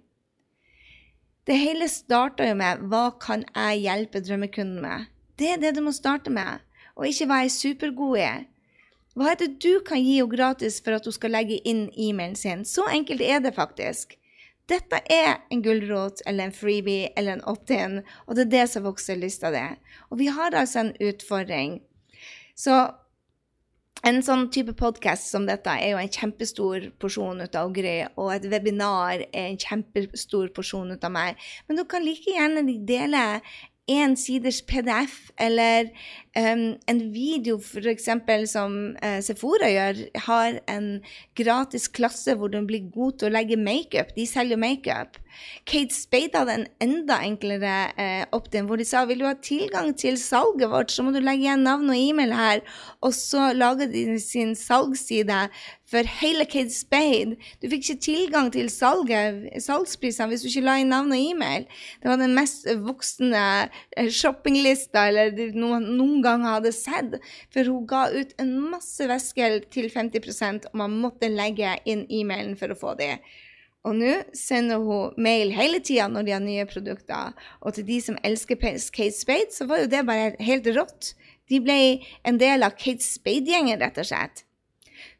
Det 1.47 1.55
hele 1.61 1.85
starta 1.87 2.47
jo 2.49 2.57
med 2.59 2.81
hva 2.89 3.11
kan 3.21 3.45
jeg 3.53 3.85
hjelpe 3.85 4.23
drømmekunden 4.25 4.81
med? 4.83 5.13
Det 5.37 5.53
er 5.53 5.61
det 5.61 5.77
du 5.77 5.83
må 5.85 5.93
starte 5.93 6.33
med 6.33 6.65
og 6.97 7.07
ikke 7.07 7.29
hva 7.29 7.41
jeg 7.43 7.51
er 7.51 7.55
supergod 7.55 8.19
i. 8.19 8.29
Hva 9.17 9.31
er 9.31 9.39
det 9.39 9.49
du 9.63 9.79
kan 9.85 10.01
gi 10.01 10.19
henne 10.19 10.29
gratis 10.29 10.77
for 10.83 10.97
at 10.97 11.05
hun 11.07 11.15
skal 11.15 11.33
legge 11.33 11.57
inn 11.65 11.87
e-mailen 11.95 12.37
sin? 12.37 12.65
Så 12.65 12.85
enkelt 12.93 13.23
er 13.25 13.41
det 13.41 13.55
faktisk. 13.55 14.17
Dette 14.67 14.99
er 15.09 15.37
en 15.53 15.63
gulrot 15.63 16.21
eller 16.27 16.49
en 16.49 16.53
freebie 16.53 17.07
eller 17.15 17.37
en 17.37 17.45
opt-in, 17.47 18.01
og 18.27 18.35
det 18.35 18.47
er 18.47 18.53
det 18.53 18.65
som 18.73 18.85
vokser 18.85 19.17
lyst 19.17 19.45
av 19.47 19.55
det. 19.55 19.67
Og 20.11 20.19
vi 20.19 20.27
har 20.27 20.53
altså 20.53 20.83
en 20.83 20.95
utfordring. 21.07 21.79
Så 22.57 22.75
en 24.05 24.19
sånn 24.21 24.49
type 24.53 24.75
podkast 24.77 25.31
som 25.31 25.47
dette 25.47 25.71
er 25.71 25.93
jo 25.93 26.01
en 26.01 26.11
kjempestor 26.11 26.91
porsjon 27.01 27.41
ut 27.41 27.55
av 27.57 27.71
Gry, 27.73 27.95
og 28.19 28.33
et 28.35 28.49
webinar 28.51 29.23
er 29.23 29.47
en 29.47 29.57
kjempestor 29.61 30.51
porsjon 30.53 30.93
ut 30.93 31.07
av 31.07 31.15
meg. 31.15 31.39
Men 31.67 31.79
du 31.79 31.85
kan 31.89 32.05
like 32.05 32.35
gjerne 32.35 32.67
dele 32.87 33.23
én 33.87 34.17
siders 34.19 34.61
PDF 34.67 35.31
eller 35.39 35.89
Um, 36.37 36.75
en 36.85 36.99
video 37.11 37.57
f.eks. 37.57 38.09
som 38.51 38.73
uh, 39.01 39.19
Sephora 39.25 39.71
gjør, 39.73 40.03
har 40.27 40.59
en 40.69 40.99
gratis 41.33 41.87
klasse 41.89 42.35
hvor 42.37 42.51
du 42.53 42.59
blir 42.67 42.91
god 42.93 43.17
til 43.17 43.31
å 43.31 43.33
legge 43.33 43.57
makeup. 43.57 44.11
De 44.13 44.27
selger 44.29 44.61
makeup. 44.61 45.17
Kate 45.65 45.93
Spade 45.93 46.37
hadde 46.37 46.53
en 46.59 46.67
enda 46.83 47.17
enklere 47.25 47.73
uh, 47.97 48.23
opt-in 48.37 48.69
hvor 48.69 48.77
de 48.77 48.85
sa 48.85 49.03
vil 49.09 49.23
du 49.23 49.25
ha 49.25 49.33
tilgang 49.41 49.95
til 49.97 50.19
salget 50.21 50.69
vårt, 50.69 50.93
så 50.93 51.05
må 51.05 51.13
du 51.15 51.23
legge 51.23 51.47
igjen 51.47 51.65
navn 51.65 51.89
og 51.89 51.97
e-mail 51.97 52.35
her. 52.37 52.61
Og 53.01 53.17
så 53.17 53.49
lager 53.57 53.89
de 53.89 54.05
sin 54.21 54.53
salgsside 54.57 55.47
for 55.87 56.09
hele 56.19 56.45
Kate 56.45 56.73
Spade. 56.73 57.37
Du 57.61 57.69
fikk 57.71 57.85
ikke 57.85 58.01
tilgang 58.03 58.49
til 58.51 58.69
salget, 58.71 59.47
salgsprisene 59.63 60.31
hvis 60.31 60.43
du 60.43 60.49
ikke 60.51 60.65
la 60.65 60.77
inn 60.81 60.91
navn 60.91 61.13
og 61.15 61.21
e-mail. 61.31 61.67
Det 62.01 62.11
var 62.11 62.19
den 62.19 62.35
mest 62.35 62.67
voksne 62.83 63.43
eh, 63.95 64.09
shoppinglista 64.11 65.07
eller 65.11 65.31
noen, 65.55 65.87
noen 65.99 66.23
gang 66.27 66.45
hadde 66.45 66.75
sett. 66.75 67.17
For 67.55 67.67
hun 67.71 67.87
ga 67.89 68.05
ut 68.13 68.35
en 68.41 68.53
masse 68.75 69.07
væsker 69.09 69.61
til 69.73 69.89
50% 69.93 70.69
og 70.71 70.79
man 70.83 70.99
måtte 71.01 71.31
legge 71.31 71.77
inn 71.89 72.05
e-mailen 72.11 72.57
for 72.59 72.73
å 72.73 72.79
få 72.79 72.95
det. 72.99 73.15
Og 73.87 73.95
nå 73.95 74.13
sender 74.35 74.81
hun 74.83 75.15
mail 75.21 75.53
hele 75.55 75.79
tida 75.79 76.09
når 76.11 76.27
de 76.27 76.33
har 76.35 76.43
nye 76.43 76.65
produkter. 76.67 77.31
Og 77.63 77.77
til 77.77 77.87
de 77.87 78.01
som 78.03 78.19
elsker 78.27 78.59
Kate 78.59 79.15
Spade, 79.15 79.53
så 79.55 79.67
var 79.69 79.83
jo 79.83 79.91
det 79.91 80.03
bare 80.07 80.33
helt 80.43 80.67
rått. 80.75 81.13
De 81.47 81.61
ble 81.63 82.03
en 82.27 82.39
del 82.41 82.67
av 82.67 82.75
Kate 82.75 83.03
Spade-gjengen, 83.03 83.79
rett 83.79 84.01
og 84.01 84.09
slett. 84.09 84.43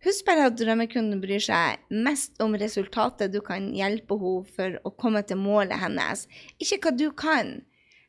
Husk 0.06 0.26
bare 0.28 0.50
at 0.50 0.58
drømmekunden 0.60 1.22
bryr 1.24 1.42
seg 1.44 1.80
mest 1.94 2.38
om 2.44 2.56
resultatet 2.60 3.32
du 3.34 3.40
kan 3.46 3.70
hjelpe 3.76 4.18
henne 4.20 4.56
for 4.58 4.78
å 4.86 4.94
komme 5.00 5.24
til 5.26 5.40
målet 5.42 5.80
hennes, 5.82 6.26
ikke 6.62 6.82
hva 6.84 6.94
du 6.98 7.08
kan. 7.18 7.60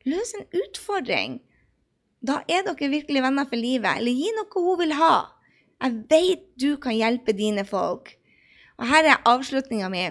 Løs 0.08 0.34
en 0.38 0.48
utfordring. 0.64 1.38
Da 2.24 2.40
er 2.50 2.64
dere 2.66 2.90
virkelig 2.90 3.22
venner 3.22 3.46
for 3.46 3.61
livet, 3.61 4.00
eller 4.00 4.14
gi 4.14 4.31
noe 4.37 4.62
hun 4.64 4.78
vil 4.81 4.94
ha. 4.98 5.16
Jeg 5.78 5.98
vet 6.11 6.46
du 6.59 6.70
kan 6.83 6.96
hjelpe 6.96 7.35
dine 7.37 7.64
folk. 7.66 8.16
Og 8.78 8.88
her 8.90 9.07
er 9.07 9.28
avslutninga 9.28 9.90
mi. 9.92 10.07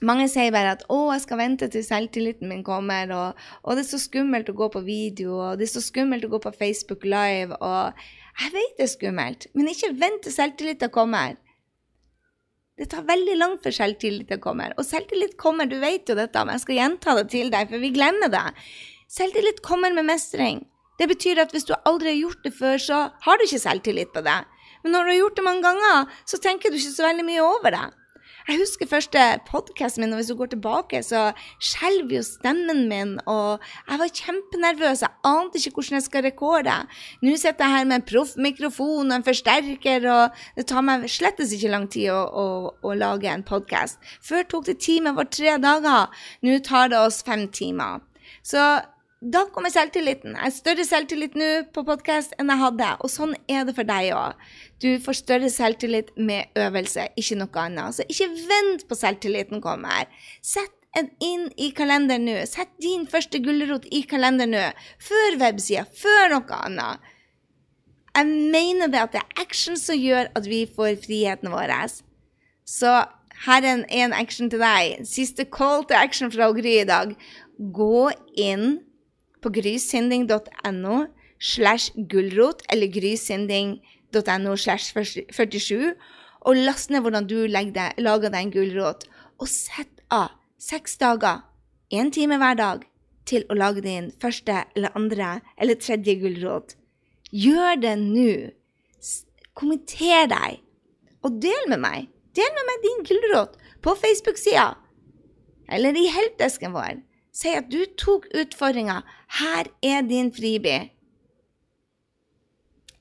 Mange 0.00 0.30
sier 0.32 0.50
bare 0.50 0.72
at 0.78 0.82
'å, 0.88 1.12
jeg 1.12 1.20
skal 1.20 1.38
vente 1.38 1.68
til 1.68 1.84
selvtilliten 1.84 2.48
min 2.48 2.64
kommer', 2.64 3.12
og, 3.12 3.36
og 3.62 3.76
'det 3.76 3.84
er 3.84 3.90
så 3.90 4.00
skummelt 4.00 4.48
å 4.48 4.56
gå 4.56 4.68
på 4.72 4.80
video', 4.80 5.36
og 5.36 5.58
'det 5.58 5.68
er 5.68 5.74
så 5.76 5.84
skummelt 5.84 6.24
å 6.24 6.32
gå 6.32 6.40
på 6.40 6.56
Facebook 6.56 7.04
Live', 7.04 7.56
og 7.60 7.92
jeg 8.40 8.52
vet 8.52 8.76
det 8.78 8.86
er 8.88 8.96
skummelt, 8.96 9.46
men 9.54 9.68
ikke 9.68 10.00
vent 10.00 10.22
til 10.22 10.32
selvtilliten 10.32 10.90
kommer. 10.90 11.36
Det 12.80 12.88
tar 12.88 13.04
veldig 13.04 13.36
langt 13.36 13.62
før 13.62 13.74
selvtilliten 13.76 14.40
kommer. 14.40 14.72
Og 14.78 14.86
selvtillit 14.88 15.36
kommer, 15.36 15.66
du 15.68 15.76
vet 15.82 16.08
jo 16.08 16.14
dette, 16.16 16.44
men 16.46 16.56
jeg 16.56 16.64
skal 16.64 16.78
gjenta 16.78 17.14
det 17.18 17.26
til 17.28 17.50
deg, 17.52 17.68
for 17.68 17.82
vi 17.82 17.90
glemmer 17.92 18.32
det. 18.32 18.46
Selvtillit 19.06 19.60
kommer 19.60 19.92
med 19.92 20.08
mestring. 20.08 20.62
Det 21.00 21.08
betyr 21.08 21.40
at 21.40 21.54
hvis 21.54 21.64
du 21.68 21.72
aldri 21.88 22.12
har 22.12 22.20
gjort 22.20 22.44
det 22.44 22.52
før, 22.58 22.76
så 22.76 22.98
har 23.24 23.38
du 23.40 23.46
ikke 23.46 23.62
selvtillit 23.62 24.12
på 24.12 24.20
det. 24.26 24.42
Men 24.84 24.92
når 24.94 25.06
du 25.06 25.12
har 25.12 25.20
gjort 25.22 25.40
det 25.40 25.46
mange 25.46 25.64
ganger, 25.64 26.12
så 26.28 26.40
tenker 26.40 26.70
du 26.70 26.76
ikke 26.76 26.92
så 26.92 27.08
veldig 27.08 27.24
mye 27.24 27.46
over 27.46 27.74
det. 27.74 27.88
Jeg 28.48 28.58
husker 28.58 28.88
første 28.88 29.20
podkasten 29.46 30.02
min, 30.02 30.12
og 30.14 30.18
hvis 30.18 30.30
du 30.32 30.34
går 30.38 30.48
tilbake, 30.54 31.02
så 31.06 31.20
skjelver 31.62 32.16
jo 32.16 32.22
stemmen 32.24 32.80
min. 32.90 33.12
Og 33.30 33.60
jeg 33.88 34.00
var 34.00 34.12
kjempenervøs. 34.20 35.04
Jeg 35.04 35.28
ante 35.28 35.60
ikke 35.60 35.76
hvordan 35.76 35.98
jeg 35.98 36.06
skal 36.06 36.24
rekorde. 36.26 36.76
Nå 37.22 37.36
sitter 37.36 37.66
jeg 37.66 37.76
her 37.76 37.88
med 37.90 38.00
en 38.00 38.06
proffmikrofon 38.08 39.12
og 39.12 39.16
en 39.18 39.26
forsterker, 39.26 40.08
og 40.10 40.40
det 40.56 40.66
tar 40.72 40.86
meg 40.86 41.06
slett 41.12 41.42
ikke 41.44 41.72
lang 41.72 41.86
tid 41.92 42.10
å, 42.14 42.20
å, 42.26 42.46
å 42.82 42.94
lage 42.96 43.30
en 43.30 43.46
podkast. 43.46 44.00
Før 44.24 44.48
tok 44.48 44.70
det 44.70 44.80
time 44.82 45.12
over 45.14 45.28
tre 45.28 45.58
dager. 45.60 46.24
Nå 46.42 46.58
tar 46.66 46.90
det 46.90 46.98
oss 46.98 47.20
fem 47.26 47.46
timer. 47.54 48.00
Så 48.42 48.64
da 49.20 49.42
kommer 49.52 49.68
selvtilliten. 49.68 50.32
Jeg 50.32 50.40
har 50.40 50.52
større 50.54 50.84
selvtillit 50.88 51.34
nå 51.36 51.48
på 51.74 51.82
podkast 51.84 52.32
enn 52.40 52.48
jeg 52.48 52.62
hadde. 52.62 52.88
Og 53.04 53.12
sånn 53.12 53.34
er 53.52 53.66
det 53.68 53.74
for 53.76 53.84
deg 53.88 54.14
òg. 54.16 54.48
Du 54.80 54.88
får 55.04 55.18
større 55.18 55.50
selvtillit 55.52 56.14
med 56.16 56.48
øvelse, 56.56 57.10
ikke 57.20 57.36
noe 57.42 57.64
annet. 57.66 57.98
Så 57.98 58.06
ikke 58.08 58.30
vent 58.48 58.86
på 58.88 58.96
selvtilliten 58.96 59.60
kommer. 59.60 60.08
Sett 60.40 60.72
en 60.96 61.12
inn 61.20 61.50
i 61.60 61.68
kalenderen 61.76 62.24
nå. 62.30 62.38
Sett 62.48 62.72
din 62.80 63.04
første 63.12 63.42
gulrot 63.44 63.84
i 63.92 64.02
kalenderen 64.08 64.56
nå. 64.56 64.66
Før 65.04 65.38
websida, 65.44 65.84
før 65.84 66.38
noe 66.38 66.64
annet. 66.64 67.12
Jeg 68.16 68.26
mener 68.56 68.88
det 68.90 69.04
at 69.04 69.12
det 69.14 69.20
er 69.20 69.44
action 69.44 69.76
som 69.78 70.00
gjør 70.00 70.32
at 70.34 70.48
vi 70.48 70.64
får 70.64 70.96
friheten 71.04 71.52
vår. 71.52 71.76
Så 72.64 73.02
her 73.44 73.64
er 73.64 73.84
en, 73.84 74.12
action 74.16 74.48
til 74.48 74.64
deg. 74.64 75.04
Siste 75.04 75.44
call 75.44 75.84
to 75.84 75.94
action 75.96 76.32
fra 76.32 76.50
Gry 76.56 76.80
i 76.80 76.88
dag. 76.88 77.12
Gå 77.60 78.08
inn 78.40 78.80
på 79.42 79.52
grysynding.no 79.54 80.96
slash 81.40 81.92
gulrot 81.96 82.62
eller 82.72 82.90
grysynding.no 82.92 84.56
slash 84.56 84.92
47 85.32 85.94
og 86.40 86.56
last 86.56 86.90
ned 86.90 87.04
hvordan 87.04 87.26
du 87.28 87.38
lager 87.46 88.28
deg 88.28 88.38
en 88.40 88.52
gulrot. 88.52 89.04
Og 89.40 89.48
sett 89.48 90.00
av 90.12 90.36
seks 90.60 90.96
dager, 91.00 91.44
én 91.92 92.12
time 92.12 92.38
hver 92.40 92.56
dag, 92.56 92.84
til 93.28 93.44
å 93.52 93.56
lage 93.56 93.84
din 93.84 94.10
første 94.20 94.64
eller 94.76 94.96
andre 94.96 95.38
eller 95.60 95.78
tredje 95.80 96.16
gulrot. 96.20 96.74
Gjør 97.30 97.80
det 97.80 97.96
nå. 98.00 98.32
Kommenter 99.54 100.28
deg, 100.30 100.60
og 101.26 101.36
del 101.42 101.68
med 101.68 101.82
meg. 101.82 102.08
Del 102.34 102.52
med 102.56 102.68
meg 102.68 102.84
din 102.84 103.02
gulrot 103.08 103.58
på 103.84 103.94
Facebook-sida 103.98 104.72
eller 105.70 105.94
i 105.94 106.08
helpdesken 106.10 106.72
vår. 106.74 107.00
Si 107.32 107.52
at 107.54 107.70
du 107.70 107.84
tok 107.98 108.26
utfordringa. 108.34 109.00
Her 109.38 109.70
er 109.82 110.02
din 110.02 110.32
friby. 110.34 110.90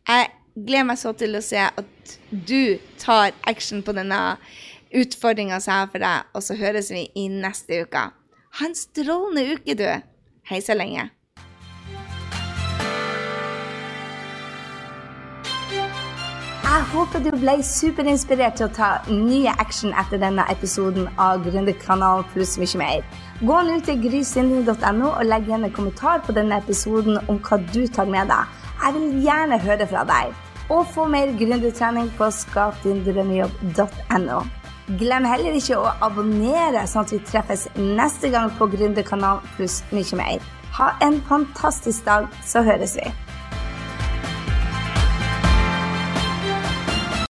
Jeg 0.10 0.30
gleder 0.56 0.86
meg 0.90 0.98
så 1.02 1.14
til 1.18 1.38
å 1.38 1.42
se 1.46 1.62
at 1.66 2.18
du 2.32 2.78
tar 3.02 3.34
action 3.50 3.82
på 3.86 3.94
denne 3.98 4.38
utfordringa 4.94 5.60
som 5.62 5.74
jeg 5.74 5.84
har 5.84 5.92
for 5.94 6.06
deg, 6.06 6.34
og 6.34 6.46
så 6.46 6.58
høres 6.58 6.90
vi 6.94 7.08
i 7.18 7.28
neste 7.30 7.84
uke. 7.86 8.10
Ha 8.58 8.66
en 8.66 8.78
strålende 8.78 9.46
uke, 9.54 9.78
du. 9.78 9.88
Hei 10.50 10.62
så 10.66 10.78
lenge. 10.78 11.10
Jeg 16.70 16.86
håper 16.94 17.22
du 17.26 17.32
ble 17.34 17.56
superinspirert 17.66 18.60
til 18.60 18.68
å 18.68 18.74
ta 18.74 18.90
nye 19.10 19.54
action 19.62 19.94
etter 19.98 20.22
denne 20.22 20.46
episoden 20.54 21.10
av 21.18 21.42
Gründerkanalen 21.46 22.28
pluss 22.34 22.58
mye 22.62 22.82
mer. 22.82 23.02
Gå 23.40 23.56
nå 23.64 23.78
til 23.88 24.02
grysynden.no 24.04 25.14
og 25.14 25.22
legg 25.24 25.46
igjen 25.48 25.64
en 25.64 25.72
kommentar 25.72 26.20
på 26.26 26.34
denne 26.36 26.58
episoden 26.60 27.16
om 27.32 27.38
hva 27.40 27.56
du 27.72 27.88
tar 27.88 28.04
med 28.12 28.28
deg. 28.28 28.44
Jeg 28.82 28.94
vil 28.98 29.22
gjerne 29.24 29.56
høre 29.64 29.88
fra 29.88 30.04
deg. 30.10 30.34
Og 30.70 30.86
få 30.92 31.06
mer 31.08 31.32
gründertrening 31.40 32.12
på 32.18 32.28
skapdindrømmejobb.no. 32.36 34.40
Glem 35.00 35.26
heller 35.30 35.54
ikke 35.56 35.78
å 35.80 35.88
abonnere, 36.04 36.84
sånn 36.84 37.08
at 37.08 37.14
vi 37.16 37.20
treffes 37.32 37.64
neste 37.78 38.28
gang 38.34 38.52
på 38.60 38.68
Gründerkanalen 38.76 39.40
pluss 39.56 39.78
mye 39.96 40.16
mer. 40.20 40.44
Ha 40.76 40.88
en 41.06 41.18
fantastisk 41.32 42.04
dag, 42.10 42.28
så 42.44 42.60
høres 42.68 43.00
vi. 43.00 43.08